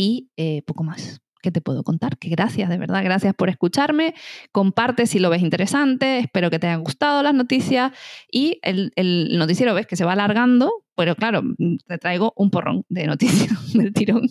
y 0.00 0.30
eh, 0.38 0.62
poco 0.62 0.82
más. 0.82 1.20
¿Qué 1.42 1.50
te 1.50 1.60
puedo 1.60 1.82
contar? 1.84 2.16
Que 2.16 2.30
gracias, 2.30 2.70
de 2.70 2.78
verdad, 2.78 3.04
gracias 3.04 3.34
por 3.34 3.50
escucharme. 3.50 4.14
Comparte 4.50 5.06
si 5.06 5.18
lo 5.18 5.28
ves 5.28 5.42
interesante. 5.42 6.18
Espero 6.18 6.50
que 6.50 6.58
te 6.58 6.66
hayan 6.66 6.82
gustado 6.82 7.22
las 7.22 7.34
noticias. 7.34 7.92
Y 8.30 8.60
el, 8.62 8.92
noticiero 9.38 9.74
ves 9.74 9.86
que 9.86 9.96
se 9.96 10.06
va 10.06 10.12
alargando, 10.12 10.72
pero 10.96 11.16
claro, 11.16 11.42
mm, 11.42 11.76
te 11.86 11.98
traigo 11.98 12.32
un 12.36 12.50
porrón 12.50 12.84
de 12.88 13.06
noticias 13.06 13.50
del 13.74 13.92
tirón. 13.92 14.28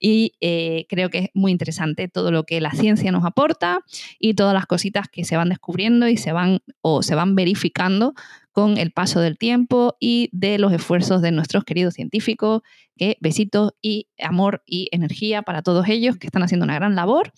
Y 0.00 0.32
eh, 0.42 0.84
creo 0.90 1.08
que 1.08 1.18
es 1.18 1.28
muy 1.32 1.50
interesante 1.50 2.08
todo 2.08 2.30
lo 2.30 2.44
que 2.44 2.60
la 2.60 2.72
ciencia 2.72 3.10
nos 3.10 3.24
aporta 3.24 3.80
y 4.18 4.34
todas 4.34 4.52
las 4.52 4.66
cositas 4.66 5.08
que 5.08 5.24
se 5.24 5.38
van 5.38 5.48
descubriendo 5.48 6.08
y 6.08 6.18
se 6.18 6.32
van 6.32 6.58
o 6.82 7.02
se 7.02 7.14
van 7.14 7.34
verificando 7.34 8.12
con 8.52 8.78
el 8.78 8.90
paso 8.92 9.20
del 9.20 9.38
tiempo 9.38 9.96
y 10.00 10.28
de 10.32 10.58
los 10.58 10.72
esfuerzos 10.72 11.22
de 11.22 11.32
nuestros 11.32 11.64
queridos 11.64 11.94
científicos. 11.94 12.62
Que 12.96 13.16
besitos 13.20 13.72
y 13.80 14.08
amor 14.18 14.62
y 14.66 14.88
energía 14.92 15.42
para 15.42 15.62
todos 15.62 15.88
ellos 15.88 16.16
que 16.18 16.26
están 16.26 16.42
haciendo 16.42 16.64
una 16.64 16.74
gran 16.74 16.94
labor. 16.94 17.32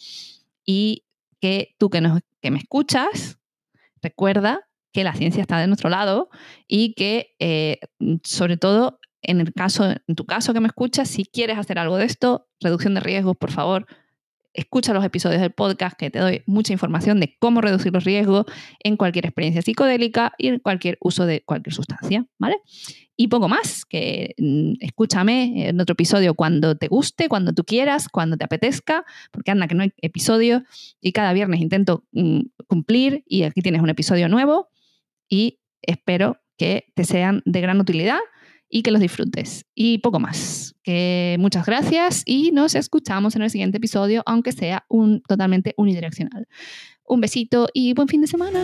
Y 0.65 1.05
que 1.41 1.75
tú 1.77 1.91
que, 1.91 2.01
me 2.01 2.59
escuchas, 2.59 3.39
recuerda 4.01 4.69
que 4.93 5.05
la 5.05 5.15
ciencia 5.15 5.41
está 5.41 5.59
de 5.59 5.67
nuestro 5.67 5.91
lado 5.91 6.31
y 6.69 6.95
que, 6.95 7.35
eh, 7.41 7.81
sobre 8.23 8.57
todo, 8.57 9.01
en 9.23 9.41
el 9.41 9.53
caso, 9.53 9.91
en 10.07 10.15
tu 10.15 10.25
caso 10.25 10.53
que 10.53 10.61
me 10.61 10.69
escuchas, 10.69 11.09
si 11.09 11.25
quieres 11.25 11.59
hacer 11.59 11.79
algo 11.79 11.97
de 11.97 12.05
esto, 12.05 12.49
reducción 12.61 12.95
de 12.95 13.01
riesgos, 13.01 13.37
por 13.37 13.51
favor, 13.51 13.87
escucha 14.55 14.93
los 14.93 15.05
episodios 15.05 15.41
del 15.41 15.53
podcast 15.53 15.99
que 15.99 16.11
te 16.11 16.19
doy 16.19 16.43
mucha 16.47 16.73
información 16.73 17.21
de 17.21 17.37
cómo 17.39 17.61
reducir 17.61 17.93
los 17.93 18.05
riesgos 18.05 18.47
en 18.81 18.97
cualquier 18.97 19.27
experiencia 19.27 19.63
psicodélica 19.63 20.33
y 20.39 20.49
en 20.49 20.59
cualquier 20.59 20.99
uso 21.01 21.27
de 21.27 21.43
cualquier 21.43 21.75
sustancia, 21.75 22.27
¿vale? 22.39 22.57
Y 23.17 23.29
poco 23.29 23.49
más, 23.49 23.85
que 23.85 24.35
mm, 24.39 24.75
escúchame 24.81 25.69
en 25.69 25.81
otro 25.81 25.93
episodio 25.93 26.35
cuando 26.35 26.77
te 26.77 26.89
guste, 26.89 27.29
cuando 27.29 27.53
tú 27.53 27.65
quieras, 27.65 28.09
cuando 28.09 28.37
te 28.37 28.45
apetezca, 28.45 29.05
porque 29.31 29.51
anda 29.51 29.69
que 29.69 29.75
no 29.75 29.83
hay 29.83 29.93
episodio 29.99 30.65
y 31.01 31.13
cada 31.13 31.33
viernes 31.33 31.61
intento 31.61 32.05
mm, 32.13 32.41
cumplir 32.67 33.23
y 33.27 33.45
aquí 33.45 33.63
tienes 33.63 33.83
un 33.83 33.91
episodio 33.91 34.29
nuevo 34.29 34.69
y 35.29 35.61
espero 35.83 36.39
que 36.57 36.87
te 36.95 37.05
sean 37.05 37.43
de 37.45 37.61
gran 37.61 37.81
utilidad 37.81 38.19
y 38.73 38.83
que 38.83 38.91
los 38.91 39.01
disfrutes. 39.01 39.67
Y 39.75 39.99
poco 39.99 40.19
más. 40.19 40.75
Que 40.83 41.37
muchas 41.39 41.67
gracias 41.67 42.23
y 42.25 42.51
nos 42.53 42.75
escuchamos 42.75 43.37
en 43.37 43.43
el 43.43 43.51
siguiente 43.51 43.77
episodio, 43.77 44.23
aunque 44.25 44.51
sea 44.51 44.85
un 44.89 45.21
totalmente 45.23 45.75
unidireccional. 45.77 46.49
Un 47.05 47.21
besito 47.21 47.69
y 47.75 47.93
buen 47.93 48.09
fin 48.09 48.23
de 48.23 48.27
semana. 48.27 48.59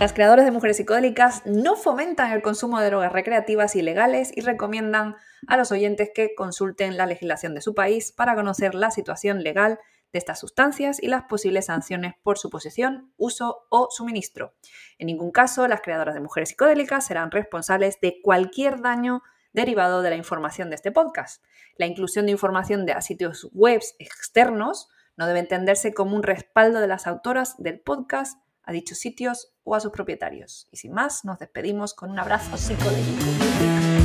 Las 0.00 0.14
creadoras 0.14 0.46
de 0.46 0.50
mujeres 0.50 0.78
psicodélicas 0.78 1.42
no 1.44 1.76
fomentan 1.76 2.32
el 2.32 2.40
consumo 2.40 2.80
de 2.80 2.86
drogas 2.86 3.12
recreativas 3.12 3.76
ilegales 3.76 4.32
y 4.34 4.40
recomiendan 4.40 5.16
a 5.46 5.58
los 5.58 5.70
oyentes 5.70 6.08
que 6.14 6.34
consulten 6.34 6.96
la 6.96 7.04
legislación 7.04 7.54
de 7.54 7.60
su 7.60 7.74
país 7.74 8.10
para 8.10 8.34
conocer 8.34 8.74
la 8.74 8.90
situación 8.90 9.42
legal 9.42 9.78
de 10.12 10.18
estas 10.18 10.40
sustancias 10.40 11.02
y 11.02 11.08
las 11.08 11.24
posibles 11.24 11.66
sanciones 11.66 12.14
por 12.22 12.38
su 12.38 12.50
posesión, 12.50 13.12
uso 13.16 13.66
o 13.70 13.88
suministro. 13.90 14.54
En 14.98 15.06
ningún 15.06 15.30
caso, 15.30 15.68
las 15.68 15.80
creadoras 15.80 16.14
de 16.14 16.20
mujeres 16.20 16.50
psicodélicas 16.50 17.06
serán 17.06 17.30
responsables 17.30 18.00
de 18.00 18.20
cualquier 18.22 18.80
daño 18.80 19.22
derivado 19.52 20.02
de 20.02 20.10
la 20.10 20.16
información 20.16 20.70
de 20.70 20.76
este 20.76 20.92
podcast. 20.92 21.42
La 21.76 21.86
inclusión 21.86 22.26
de 22.26 22.32
información 22.32 22.86
de 22.86 23.00
sitios 23.02 23.48
web 23.52 23.80
externos 23.98 24.88
no 25.16 25.26
debe 25.26 25.40
entenderse 25.40 25.92
como 25.92 26.16
un 26.16 26.22
respaldo 26.22 26.80
de 26.80 26.86
las 26.86 27.06
autoras 27.06 27.56
del 27.58 27.80
podcast 27.80 28.38
a 28.62 28.72
dichos 28.72 28.98
sitios 28.98 29.52
o 29.64 29.74
a 29.74 29.80
sus 29.80 29.92
propietarios. 29.92 30.68
Y 30.70 30.76
sin 30.76 30.92
más, 30.92 31.24
nos 31.24 31.38
despedimos 31.38 31.94
con 31.94 32.10
un 32.10 32.18
abrazo 32.18 32.56
psicodélico. 32.56 33.99